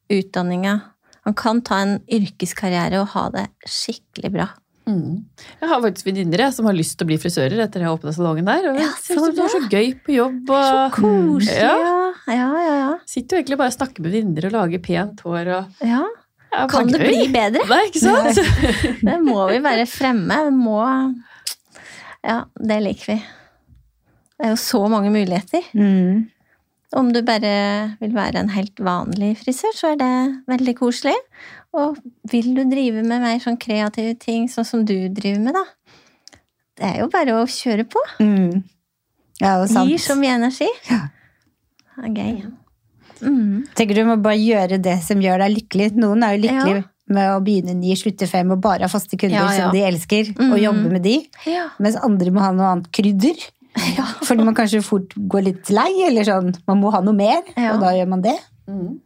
utdanninga. 0.09 0.79
Man 1.27 1.35
kan 1.37 1.59
ta 1.61 1.81
en 1.83 1.97
yrkeskarriere 2.07 3.01
og 3.03 3.11
ha 3.13 3.27
det 3.35 3.45
skikkelig 3.67 4.31
bra. 4.33 4.47
Mm. 4.87 5.25
Jeg 5.59 5.67
har 5.67 5.81
faktisk 5.83 6.07
venninner 6.07 6.45
som 6.55 6.65
har 6.69 6.75
lyst 6.77 6.95
til 6.95 7.03
å 7.03 7.09
bli 7.09 7.17
frisører 7.19 7.59
etter 7.65 7.83
jeg 7.83 7.91
åpna 7.91 8.13
salongen 8.15 8.47
der. 8.47 8.69
Og 8.71 8.79
Ja, 8.79 8.87
så 9.03 9.19
det 9.27 9.41
var 9.41 9.51
så 9.51 9.59
gøy 9.67 9.89
på 10.05 10.15
jobb. 10.15 10.47
Og 10.55 10.95
Koselig, 10.95 11.57
Ja. 11.59 11.73
ja. 11.75 12.03
Ja, 12.27 12.47
ja, 12.59 12.75
ja. 12.81 12.93
sitter 13.07 13.37
jo 13.37 13.41
egentlig 13.41 13.57
bare 13.59 13.71
og 13.71 13.75
snakker 13.77 14.03
med 14.03 14.15
venninner 14.15 14.47
og 14.49 14.55
lager 14.55 14.81
pent 14.83 15.21
hår. 15.27 15.51
Og, 15.57 15.83
ja. 15.87 16.01
Ja, 16.51 16.67
Kan 16.71 16.91
det 16.91 17.01
bli 17.01 17.27
bedre? 17.33 17.65
Nei, 17.69 17.81
ikke 17.89 18.03
sant? 18.03 18.39
Det 19.07 19.17
må 19.23 19.47
vi 19.51 19.59
bare 19.63 19.85
fremme. 19.89 20.39
Det 20.47 20.55
må 20.55 20.79
Ja, 22.23 22.43
det 22.55 22.79
liker 22.83 23.13
vi. 23.13 23.19
Det 24.37 24.45
er 24.45 24.53
jo 24.53 24.59
så 24.61 24.81
mange 24.91 25.11
muligheter. 25.13 25.65
Mm. 25.73 26.27
Om 26.97 27.09
du 27.11 27.21
bare 27.25 27.53
vil 27.99 28.13
være 28.15 28.39
en 28.39 28.51
helt 28.53 28.79
vanlig 28.79 29.33
frisør, 29.41 29.73
så 29.75 29.91
er 29.93 29.99
det 29.99 30.11
veldig 30.47 30.75
koselig. 30.77 31.15
Og 31.75 31.97
vil 32.31 32.53
du 32.55 32.63
drive 32.69 33.03
med 33.03 33.23
mer 33.23 33.41
sånn 33.43 33.59
kreative 33.59 34.15
ting, 34.21 34.47
sånn 34.51 34.67
som 34.67 34.85
du 34.87 34.95
driver 35.13 35.41
med, 35.43 35.57
da? 35.57 35.65
Det 36.77 36.85
er 36.85 37.01
jo 37.01 37.09
bare 37.11 37.35
å 37.41 37.47
kjøre 37.49 37.87
på. 37.89 38.03
Mm. 38.21 38.63
Ja, 39.41 39.57
det 39.57 39.67
er 39.67 39.73
sant. 39.73 39.89
Gir 39.89 40.01
så 40.01 40.15
mye 40.19 40.37
energi. 40.37 40.69
Ja. 40.89 41.07
Det 41.97 42.07
er 42.07 42.15
gøy. 42.21 42.47
Mm. 43.21 43.65
Tenker 43.75 43.95
du 43.95 44.03
må 44.05 44.15
bare 44.21 44.37
gjøre 44.39 44.81
det 44.81 45.01
som 45.03 45.19
gjør 45.19 45.39
deg 45.39 45.55
lykkelig. 45.57 45.91
Noen 45.95 46.23
er 46.23 46.35
jo 46.37 46.43
lykkelige 46.47 46.83
Ja. 46.83 46.83
med 47.09 47.29
å 47.31 47.43
begynne 47.43 47.75
ni, 47.75 47.95
slutte 47.95 48.27
fem 48.27 48.51
og 48.51 48.61
bare 48.61 48.81
ha 48.81 48.87
faste 48.87 49.17
kunder 49.17 49.37
Ja, 49.39 49.51
ja. 49.51 49.57
som 49.63 49.71
de 49.71 49.81
elsker, 49.87 50.29
og 50.37 50.57
Mhm. 50.57 50.63
jobbe 50.63 50.91
med 50.91 51.03
de. 51.03 51.29
Ja. 51.45 51.69
Mens 51.79 51.95
andre 51.95 52.31
må 52.31 52.39
ha 52.41 52.51
noe 52.51 52.65
annet 52.73 52.91
krydder. 52.91 53.37
Ja. 53.97 54.03
Fordi 54.25 54.43
man 54.43 54.55
kanskje 54.55 54.81
fort 54.83 55.13
går 55.15 55.43
litt 55.43 55.69
lei, 55.69 56.03
eller 56.07 56.23
sånn. 56.23 56.55
Man 56.67 56.81
må 56.81 56.91
ha 56.91 56.99
noe 57.01 57.13
mer, 57.13 57.43
Ja. 57.55 57.73
og 57.75 57.79
da 57.81 57.91
gjør 57.93 58.07
man 58.07 58.21
det. 58.21 58.37
Mm. 58.67 58.99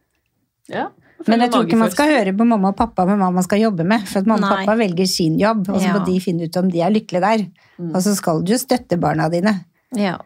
Ja. 0.68 0.88
Men 1.28 1.40
jeg 1.40 1.50
tror 1.52 1.66
ikke 1.68 1.78
man 1.78 1.90
skal 1.90 2.08
høre 2.08 2.32
på 2.36 2.44
mamma 2.46 2.68
og 2.72 2.76
pappa 2.76 3.04
med 3.06 3.18
hva 3.20 3.32
man 3.32 3.42
skal 3.44 3.60
jobbe 3.60 3.84
med. 3.86 4.08
For 4.08 4.18
at 4.20 4.26
mamma 4.26 4.48
og 4.50 4.58
pappa 4.66 4.74
velger 4.76 5.06
sin 5.06 5.38
jobb, 5.38 5.68
og 5.68 5.76
så 5.78 5.84
Ja. 5.86 5.92
må 5.98 6.04
de 6.06 6.18
finne 6.18 6.42
ut 6.48 6.56
om 6.56 6.68
de 6.70 6.80
er 6.80 6.90
lykkelige 6.90 7.20
der. 7.20 7.46
Mm. 7.78 7.94
Og 7.94 8.02
så 8.02 8.16
skal 8.16 8.42
du 8.42 8.52
jo 8.52 8.58
støtte 8.58 8.98
barna 8.98 9.28
dine. 9.30 9.64
ja. 9.94 10.16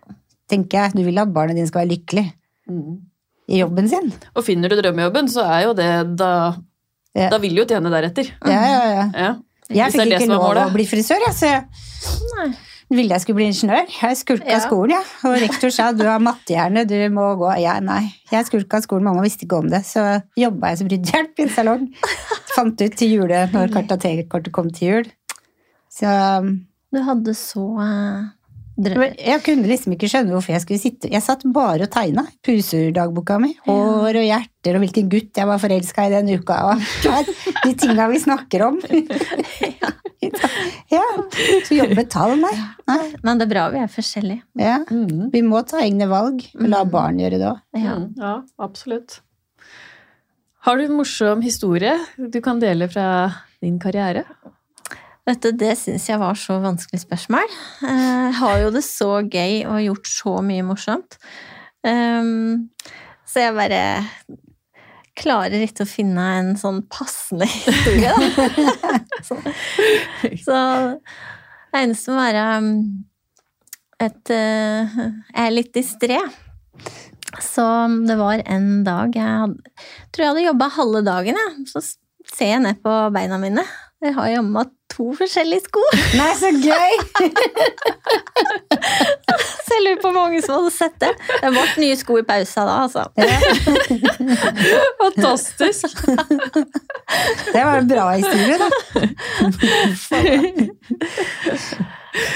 Tenker 0.48 0.78
jeg. 0.78 0.92
Du 0.94 1.02
vil 1.02 1.18
at 1.18 1.32
barna 1.34 1.52
dine 1.54 1.66
skal 1.66 1.86
være 1.86 1.98
lykkelige 1.98 2.32
Mm. 2.70 3.00
I 3.48 3.60
jobben 3.62 3.88
sin. 3.88 4.12
Og 4.34 4.44
finner 4.46 4.68
du 4.72 4.76
drømmejobben, 4.80 5.28
så 5.32 5.44
er 5.46 5.66
jo 5.68 5.74
det 5.78 5.90
da 6.18 6.30
Ja. 7.16 7.30
Da 7.32 7.38
vil 7.40 7.54
du 7.56 7.62
jo 7.62 7.68
tjene 7.70 7.88
deretter. 7.88 8.28
Ja, 8.44 8.62
ja, 8.68 8.80
ja. 8.92 9.04
Ja. 9.16 9.34
Jeg 9.72 9.92
fikk 9.94 10.10
ikke 10.18 10.26
lov 10.28 10.50
å 10.52 10.72
bli 10.74 10.84
frisør, 10.86 11.22
jeg, 11.24 11.34
så 11.34 11.46
jeg 11.48 11.62
Nei. 12.36 12.50
ville 12.92 13.14
jeg 13.16 13.22
skulle 13.24 13.38
bli 13.40 13.46
ingeniør. 13.48 13.88
Jeg 14.02 14.18
skulka 14.20 14.46
Ja. 14.52 14.58
skolen, 14.60 14.92
jeg. 14.94 15.06
Ja. 15.24 15.30
Og 15.30 15.40
rektor 15.40 15.72
sa 15.72 15.86
du 15.96 16.04
har 16.04 16.20
mattehjerne, 16.20 16.84
du 16.86 16.94
må 17.10 17.30
gå. 17.40 17.48
Ja, 17.62 17.80
nei. 17.80 18.12
Jeg 18.30 18.46
skulka 18.46 18.82
skolen, 18.84 19.04
mamma 19.08 19.22
visste 19.24 19.46
ikke 19.48 19.58
om 19.62 19.70
det. 19.72 19.80
Så 19.88 20.04
jobba 20.36 20.68
jeg 20.74 20.78
som 20.78 20.88
ryddehjelp 20.92 21.38
i 21.40 21.42
en 21.42 21.48
salong. 21.56 21.88
Fant 22.54 22.80
ut 22.84 22.96
til 23.00 23.16
jule 23.16 23.46
når 23.52 23.72
kartotekkortet 23.74 24.52
kom 24.52 24.68
til 24.70 24.88
jul. 24.92 25.10
Så 25.90 26.06
um, 26.38 26.66
Du 26.92 27.00
hadde 27.02 27.32
så 27.34 27.64
jeg 28.76 29.40
kunne 29.46 29.68
liksom 29.70 29.94
ikke 29.94 30.08
skjønne 30.12 30.34
hvorfor 30.34 30.52
jeg 30.52 30.62
skulle 30.62 30.80
sitte 30.82 31.08
Jeg 31.08 31.24
satt 31.24 31.46
bare 31.48 31.86
og 31.86 31.92
tegna. 31.94 32.26
Puserdagboka 32.44 33.38
mi. 33.40 33.54
Hår 33.64 34.18
og 34.20 34.26
hjerter 34.26 34.76
og 34.76 34.84
hvilken 34.84 35.08
gutt 35.12 35.40
jeg 35.40 35.48
var 35.48 35.62
forelska 35.62 36.08
i 36.08 36.12
den 36.12 36.28
uka. 36.36 36.58
Og 36.68 37.30
de 37.64 37.72
tinga 37.80 38.08
vi 38.12 38.20
snakker 38.20 38.66
om. 38.68 38.80
Ja, 40.90 41.02
så 41.66 41.76
jobbe 41.76 41.96
med 41.98 42.08
tall, 42.10 42.32
nei. 42.40 42.52
nei. 42.88 43.04
Men 43.26 43.38
det 43.38 43.46
er 43.46 43.50
bra 43.50 43.66
vi 43.70 43.80
er 43.82 43.90
forskjellige. 43.90 44.42
Ja. 44.58 44.78
Mm. 44.88 45.28
Vi 45.32 45.42
må 45.44 45.60
ta 45.66 45.80
egne 45.82 46.08
valg. 46.10 46.44
La 46.66 46.82
barn 46.88 47.20
gjøre 47.20 47.40
det 47.40 47.48
òg. 47.50 47.62
Ja. 47.76 47.96
Mm, 48.00 48.08
ja, 48.18 48.34
absolutt. 48.62 49.20
Har 50.66 50.78
du 50.78 50.86
en 50.86 50.96
morsom 50.98 51.44
historie 51.44 51.94
du 52.16 52.40
kan 52.42 52.62
dele 52.62 52.88
fra 52.90 53.06
din 53.62 53.78
karriere? 53.82 54.24
Vet 55.26 55.42
du, 55.42 55.50
Det 55.58 55.72
syns 55.78 56.06
jeg 56.08 56.20
var 56.22 56.38
så 56.38 56.60
vanskelig 56.62 57.00
spørsmål. 57.02 57.50
Eh, 57.82 58.26
Jeg 58.26 58.34
har 58.40 58.58
jo 58.62 58.70
det 58.74 58.84
så 58.86 59.10
gøy 59.26 59.64
og 59.66 59.82
gjort 59.82 60.10
så 60.10 60.34
mye 60.46 60.66
morsomt. 60.66 61.18
Um, 61.86 62.70
så 63.26 63.42
jeg 63.46 63.54
bare 63.56 63.80
klarer 65.16 65.62
ikke 65.64 65.86
å 65.86 65.88
finne 65.88 66.24
en 66.38 66.52
sånn 66.60 66.82
passende 66.92 67.46
historie, 67.48 68.12
da. 68.12 68.56
så, 69.26 69.38
så 70.44 70.58
det 71.72 71.82
eneste 71.82 72.12
må 72.12 72.20
være 72.20 72.46
et 74.06 74.32
eh, 74.34 74.98
Jeg 74.98 75.46
er 75.46 75.54
litt 75.54 75.72
distré. 75.74 76.18
Så 77.42 77.64
det 78.06 78.14
var 78.20 78.42
en 78.46 78.84
dag 78.86 79.14
jeg 79.16 79.26
hadde, 79.26 79.72
tror 80.12 80.22
jeg 80.22 80.30
hadde 80.34 80.46
jobba 80.50 80.68
halve 80.76 81.02
dagen, 81.06 81.40
Ja. 81.42 81.48
Så 81.70 81.82
ser 82.34 82.56
jeg 82.56 82.62
ned 82.64 82.80
på 82.82 82.92
beina 83.14 83.38
mine. 83.38 83.62
Jeg 84.04 84.12
har 84.12 84.26
jammen 84.28 84.52
meg 84.52 84.68
to 84.92 85.06
forskjellige 85.16 85.64
sko. 85.66 85.80
Nei, 86.18 86.32
så 86.36 86.50
gøy! 86.52 86.92
Så 89.66 89.74
jeg 89.74 89.82
lurer 89.82 89.98
på 89.98 90.06
hvor 90.08 90.14
mange 90.14 90.38
som 90.44 90.60
hadde 90.60 90.70
sett 90.72 90.94
det. 91.02 91.08
Det 91.42 91.48
ble 91.52 91.62
nye 91.82 91.96
sko 91.98 92.18
i 92.20 92.24
pausa 92.28 92.62
da, 92.68 92.76
altså. 92.86 93.02
Fantastisk! 95.00 95.96
Det 97.50 97.64
var 97.66 97.80
en 97.80 97.88
bra 97.90 98.04
historie, 98.14 98.56
da. 98.62 98.68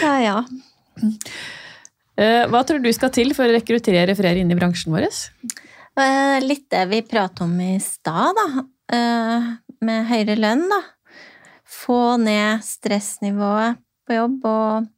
Ja, 0.03 0.15
ja. 0.25 0.37
Eh, 2.21 2.45
Hva 2.51 2.65
tror 2.69 2.83
du 2.85 2.91
skal 2.93 3.13
til 3.15 3.31
for 3.37 3.47
å 3.49 3.55
rekruttere 3.55 4.17
flere 4.19 4.43
inn 4.43 4.51
i 4.53 4.59
bransjen 4.59 4.93
vår? 4.97 5.07
Eh, 6.01 6.37
Litt 6.45 6.67
det 6.73 6.85
vi 6.91 7.01
pratet 7.07 7.45
om 7.47 7.55
i 7.65 7.77
stad, 7.85 8.37
da. 8.37 8.67
Eh, 8.97 9.51
Med 9.87 10.11
høyere 10.11 10.37
lønn, 10.41 10.67
da. 10.73 10.81
Få 11.81 12.17
ned 12.21 12.65
stressnivået 12.65 13.81
på 14.07 14.17
jobb 14.17 14.45
og 14.51 14.89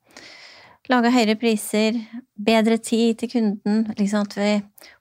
lage 0.90 1.12
høyere 1.14 1.36
priser. 1.38 1.98
Bedre 2.34 2.78
tid 2.82 3.20
til 3.20 3.30
kunden. 3.30 3.84
Liksom 3.98 4.26
at 4.26 4.34
vi 4.38 4.50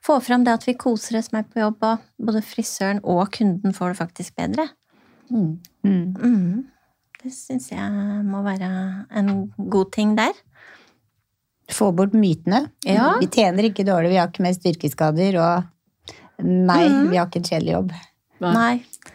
får 0.06 0.22
fram 0.28 0.46
det 0.46 0.54
at 0.60 0.67
vi 0.67 0.78
koser 0.80 1.17
oss 1.20 1.32
mer 1.34 1.48
på 1.50 1.63
jobb, 1.63 1.82
og 1.82 2.28
både 2.28 2.44
frisøren 2.46 3.02
og 3.04 3.32
kunden 3.34 3.74
får 3.74 3.94
det 3.94 4.02
faktisk 4.04 4.38
bedre. 4.38 4.67
Mm. 5.32 5.58
Mm. 5.88 6.15
Mm. 6.20 6.67
Det 7.22 7.34
syns 7.34 7.72
jeg 7.72 8.22
må 8.28 8.44
være 8.46 8.72
en 9.17 9.34
god 9.72 9.91
ting 9.96 10.15
der. 10.17 10.34
Få 11.72 11.91
bort 11.96 12.13
mytene. 12.17 12.65
Ja. 12.86 13.15
Vi 13.22 13.30
tjener 13.32 13.70
ikke 13.70 13.86
dårlig, 13.88 14.12
vi 14.12 14.20
har 14.20 14.30
ikke 14.30 14.44
mest 14.44 14.65
yrkesskader, 14.67 15.38
og 15.39 16.44
nei, 16.44 16.84
mm. 16.89 17.12
vi 17.13 17.20
har 17.20 17.30
ikke 17.30 17.41
en 17.41 17.48
kjedelig 17.48 17.76
jobb. 17.78 17.94
Nei. 18.41 18.54
Nei. 18.58 19.11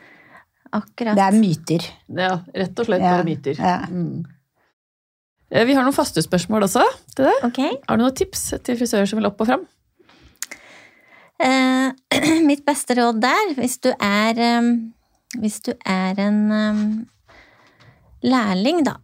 Akkurat. 0.76 1.16
Det 1.18 1.24
er 1.26 1.36
myter. 1.40 1.86
Ja, 2.20 2.32
rett 2.54 2.78
og 2.82 2.88
slett 2.88 3.02
Ja, 3.04 3.12
bare 3.16 3.26
myter. 3.28 3.58
ja. 3.60 3.76
Mm. 3.90 4.24
Eh, 5.50 5.64
Vi 5.68 5.74
har 5.78 5.84
noen 5.86 5.94
faste 5.94 6.22
spørsmål 6.24 6.66
også. 6.66 6.82
til 7.14 7.24
deg. 7.28 7.44
Okay. 7.50 7.72
Har 7.88 7.96
du 7.96 8.02
noen 8.02 8.14
tips 8.18 8.48
til 8.66 8.76
frisører 8.80 9.06
som 9.06 9.20
vil 9.20 9.28
opp 9.30 9.40
og 9.40 9.46
fram? 9.52 9.66
Eh, 11.38 11.92
mitt 12.48 12.64
beste 12.66 12.96
råd 12.96 13.20
der, 13.20 13.54
hvis 13.58 13.78
du 13.84 13.90
er 14.00 14.38
um, 14.58 14.70
Hvis 15.40 15.60
du 15.66 15.72
er 15.84 16.16
en 16.22 16.38
um, 16.50 16.84
lærling, 18.24 18.84
da, 18.86 18.94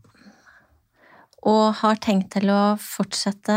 og 1.43 1.75
har 1.83 1.99
tenkt 2.01 2.31
til 2.37 2.49
å 2.55 2.77
fortsette 2.81 3.57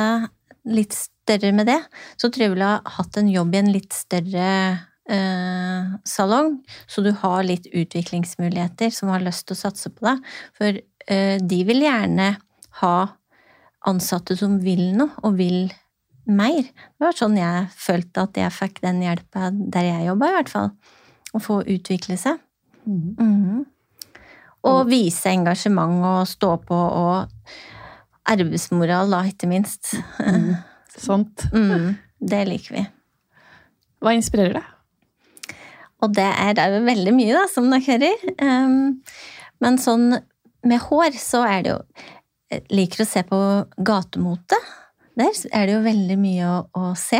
litt 0.65 0.95
større 0.97 1.51
med 1.55 1.69
det, 1.69 1.77
så 2.17 2.27
tror 2.27 2.41
jeg 2.43 2.51
du 2.51 2.55
ville 2.57 2.71
ha 2.73 2.95
hatt 2.97 3.17
en 3.21 3.29
jobb 3.31 3.53
i 3.55 3.59
en 3.61 3.71
litt 3.71 3.93
større 3.95 4.47
eh, 5.09 5.93
salong, 6.07 6.59
så 6.87 7.03
du 7.05 7.11
har 7.21 7.45
litt 7.45 7.67
utviklingsmuligheter 7.71 8.93
som 8.93 9.11
har 9.13 9.23
lyst 9.23 9.47
til 9.47 9.57
å 9.57 9.63
satse 9.65 9.91
på 9.93 10.07
deg. 10.07 10.23
For 10.57 10.79
eh, 10.79 11.37
de 11.41 11.61
vil 11.67 11.85
gjerne 11.85 12.35
ha 12.81 12.97
ansatte 13.85 14.37
som 14.39 14.57
vil 14.63 14.89
noe, 14.97 15.13
og 15.23 15.37
vil 15.39 15.69
mer. 16.25 16.65
Det 16.65 17.05
var 17.05 17.17
sånn 17.17 17.37
jeg 17.37 17.69
følte 17.77 18.25
at 18.25 18.39
jeg 18.39 18.53
fikk 18.53 18.81
den 18.85 19.03
hjelpa 19.05 19.51
der 19.53 19.91
jeg 19.91 20.09
jobba, 20.09 20.31
i 20.31 20.37
hvert 20.39 20.51
fall. 20.51 20.73
Å 21.35 21.41
få 21.43 21.61
utvikle 21.61 22.17
seg. 22.19 22.41
Mhm. 22.85 23.63
Og 24.65 24.87
vise 24.89 25.29
engasjement 25.29 26.01
og 26.09 26.21
stå 26.25 26.55
på, 26.65 26.73
og 26.73 27.27
arbeidsmoral, 28.25 29.11
da, 29.13 29.21
ikke 29.29 29.49
minst. 29.51 29.93
Sant. 31.05 31.45
Mm, 31.53 31.91
det 32.17 32.39
liker 32.49 32.79
vi. 32.79 32.85
Hva 34.01 34.15
inspirerer 34.17 34.57
deg? 34.57 34.74
Og 36.03 36.11
det 36.15 36.25
er, 36.27 36.55
det 36.57 36.63
er 36.63 36.75
jo 36.75 36.85
veldig 36.85 37.13
mye, 37.15 37.35
da, 37.37 37.45
som 37.51 37.69
dere 37.71 37.85
hører. 37.87 38.25
Um, 38.41 39.01
men 39.63 39.79
sånn 39.81 40.09
med 40.65 40.81
hår, 40.87 41.15
så 41.21 41.45
er 41.47 41.63
det 41.65 41.73
jo 41.75 41.79
jeg 42.53 42.61
Liker 42.77 43.01
å 43.01 43.07
se 43.09 43.23
på 43.25 43.37
gatemote. 43.85 44.57
Der 45.17 45.33
er 45.55 45.65
det 45.65 45.73
jo 45.73 45.81
veldig 45.85 46.17
mye 46.21 46.45
å, 46.45 46.59
å 46.77 46.91
se. 46.99 47.19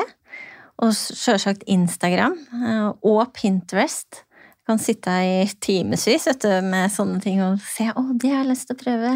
Og 0.83 0.91
sjølsagt 0.93 1.63
Instagram 1.71 2.35
eh, 2.59 2.89
og 3.07 3.23
Pinterest. 3.33 4.21
Jeg 4.21 4.69
kan 4.69 4.81
sitte 4.81 5.15
i 5.25 5.39
timevis 5.63 6.27
med 6.65 6.93
sånne 6.93 7.19
ting 7.23 7.41
og 7.45 7.57
se 7.63 7.89
'Å, 7.89 8.03
det 8.13 8.31
har 8.33 8.43
jeg 8.43 8.51
lyst 8.51 8.67
til 8.69 8.77
å 8.77 8.81
prøve'. 8.83 9.15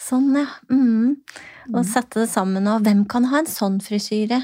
Sånn, 0.00 0.30
ja. 0.34 0.46
Mm. 0.70 1.20
Og 1.74 1.84
sette 1.86 2.22
det 2.22 2.30
sammen. 2.32 2.66
Og 2.70 2.82
hvem 2.86 3.04
kan 3.08 3.28
ha 3.30 3.42
en 3.42 3.50
sånn 3.50 3.80
frisyre? 3.84 4.42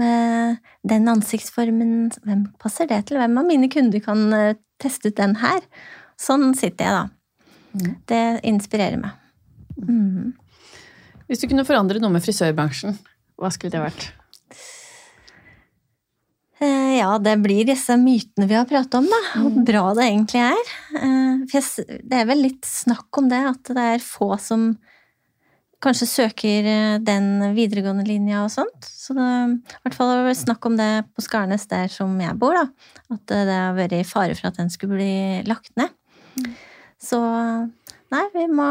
Med 0.00 0.60
den 0.88 1.08
ansiktsformen. 1.12 2.10
Hvem 2.24 2.44
passer 2.62 2.88
det 2.90 3.02
til? 3.08 3.20
Hvem 3.20 3.38
av 3.40 3.48
mine 3.48 3.68
kunder 3.72 4.02
kan 4.04 4.26
eh, 4.36 4.58
teste 4.80 5.12
ut 5.12 5.18
den 5.20 5.36
her? 5.42 5.60
Sånn 6.20 6.50
sitter 6.56 6.86
jeg, 6.86 6.94
da. 6.96 7.08
Mm. 7.70 7.90
Det 8.10 8.22
inspirerer 8.50 9.00
meg. 9.00 9.16
Mm. 9.80 10.32
Hvis 11.28 11.42
du 11.42 11.46
kunne 11.50 11.66
forandre 11.68 12.00
noe 12.02 12.12
med 12.12 12.24
frisørbransjen, 12.24 12.96
hva 13.40 13.52
skulle 13.54 13.76
det 13.76 13.84
vært? 13.84 14.08
Eh, 16.60 16.98
Ja, 17.00 17.14
det 17.22 17.38
blir 17.40 17.64
disse 17.64 17.94
mytene 17.96 18.48
vi 18.50 18.58
har 18.58 18.66
pratet 18.68 18.98
om, 18.98 19.06
da. 19.08 19.20
Hvor 19.40 19.64
bra 19.64 19.84
det 19.96 20.08
egentlig 20.08 20.42
er. 20.42 20.72
Eh, 21.00 22.00
det 22.04 22.18
er 22.18 22.26
vel 22.28 22.42
litt 22.44 22.66
snakk 22.68 23.20
om 23.20 23.30
det, 23.30 23.40
at 23.54 23.70
det 23.72 23.86
er 23.94 24.04
få 24.04 24.34
som 24.42 24.74
kanskje 25.80 26.08
søker 26.08 26.66
eh, 26.68 26.96
den 27.04 27.54
videregående 27.56 28.04
linja 28.08 28.42
og 28.44 28.52
sånt. 28.52 28.84
Så 28.84 29.14
det, 29.16 29.26
i 29.64 29.84
hvert 29.84 29.96
fall 29.96 30.12
var 30.26 30.36
snakk 30.36 30.66
om 30.68 30.76
det 30.78 30.90
på 31.16 31.24
Skarnes, 31.24 31.66
der 31.70 31.88
som 31.92 32.12
jeg 32.20 32.36
bor, 32.40 32.56
da. 32.58 32.66
At 33.16 33.24
det 33.32 33.56
har 33.56 33.76
vært 33.78 33.96
i 33.96 34.04
fare 34.06 34.36
for 34.38 34.50
at 34.50 34.60
den 34.60 34.70
skulle 34.72 34.98
bli 35.00 35.14
lagt 35.48 35.72
ned. 35.80 35.92
Så 37.00 37.18
nei, 38.12 38.24
vi 38.34 38.46
må 38.52 38.68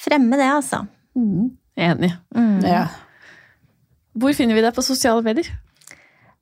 fremme 0.00 0.38
det, 0.38 0.48
altså. 0.48 0.84
Enig. 1.18 2.12
Mm. 2.36 2.60
Ja. 2.64 2.86
Hvor 4.20 4.34
finner 4.36 4.56
vi 4.58 4.64
deg 4.64 4.74
på 4.76 4.84
sosiale 4.86 5.22
medier? 5.26 5.50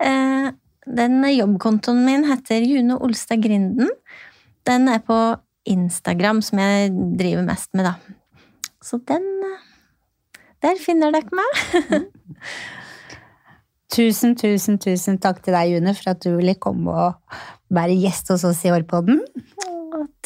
Eh, 0.01 0.53
Den 0.89 1.21
jobbkontoen 1.21 1.99
min 2.07 2.23
heter 2.25 2.65
June 2.65 2.97
Olstad 3.05 3.43
Grinden. 3.45 3.91
Den 4.65 4.89
er 4.89 5.03
på 5.05 5.19
Instagram, 5.69 6.41
som 6.41 6.61
jeg 6.63 6.95
driver 7.21 7.45
mest 7.45 7.69
med, 7.77 7.91
da. 7.91 8.18
Så 8.89 9.01
den 9.09 9.27
eh, 9.45 9.59
Der 10.65 10.81
finner 10.81 11.13
dere 11.15 11.29
meg. 11.37 11.51
Tusen, 13.89 14.35
tusen, 14.37 14.77
tusen 14.77 15.17
takk 15.23 15.41
til 15.45 15.55
deg, 15.57 15.71
June, 15.73 15.95
for 15.97 16.13
at 16.13 16.21
du 16.21 16.35
ville 16.37 16.53
komme 16.61 16.93
og 16.93 17.39
være 17.73 17.97
gjest 17.97 18.29
hos 18.35 18.45
oss 18.45 18.61
i 18.69 18.73
Årpodden. 18.75 19.23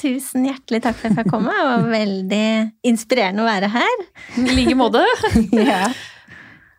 Tusen 0.00 0.48
hjertelig 0.48 0.80
takk 0.82 0.96
for 0.98 1.06
at 1.06 1.12
jeg 1.12 1.18
fikk 1.20 1.30
komme. 1.30 1.52
Det 1.54 1.68
var 1.68 1.86
veldig 1.92 2.46
inspirerende 2.90 3.44
å 3.44 3.46
være 3.46 3.70
her. 3.72 4.02
I 4.42 4.56
like 4.58 4.74
måte. 4.78 5.04
Ja. 5.72 5.86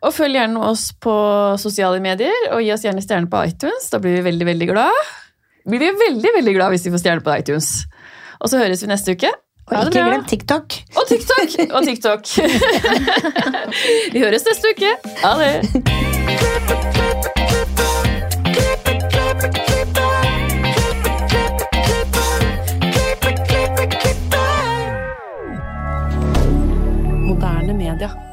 Og 0.03 0.11
følg 0.11 0.35
gjerne 0.35 0.59
oss 0.67 0.89
på 0.99 1.13
sosiale 1.61 2.03
medier, 2.03 2.49
og 2.51 2.59
gi 2.59 2.73
oss 2.75 2.83
gjerne 2.83 3.01
stjerne 3.05 3.31
på 3.31 3.39
iTunes. 3.47 3.87
Da 3.87 4.01
blir 4.03 4.17
vi 4.17 4.25
veldig, 4.25 4.49
veldig 4.49 4.67
glad. 4.73 5.13
Blir 5.63 5.79
vi 5.79 5.93
veldig, 6.01 6.33
veldig 6.41 6.55
glad 6.57 6.75
hvis 6.75 6.83
vi 6.89 6.91
får 6.91 7.05
stjerne 7.05 7.23
på 7.23 7.37
iTunes. 7.39 7.69
Og 8.43 8.51
så 8.51 8.59
høres 8.59 8.83
vi 8.83 8.91
neste 8.91 9.15
uke. 9.15 9.31
Og 9.67 9.85
ikke 9.85 9.99
bra. 9.99 10.09
glem 10.09 10.25
TikTok. 10.25 10.73
Og 10.95 11.03
TikTok! 11.07 11.49
Og 11.71 11.83
TikTok. 11.87 12.21
vi 14.13 14.19
høres 14.19 14.43
neste 14.49 14.67
uke. 14.75 14.91
Ha 15.23 15.31
det. 15.39 15.53
Moderne 27.27 27.73
media. 27.73 28.32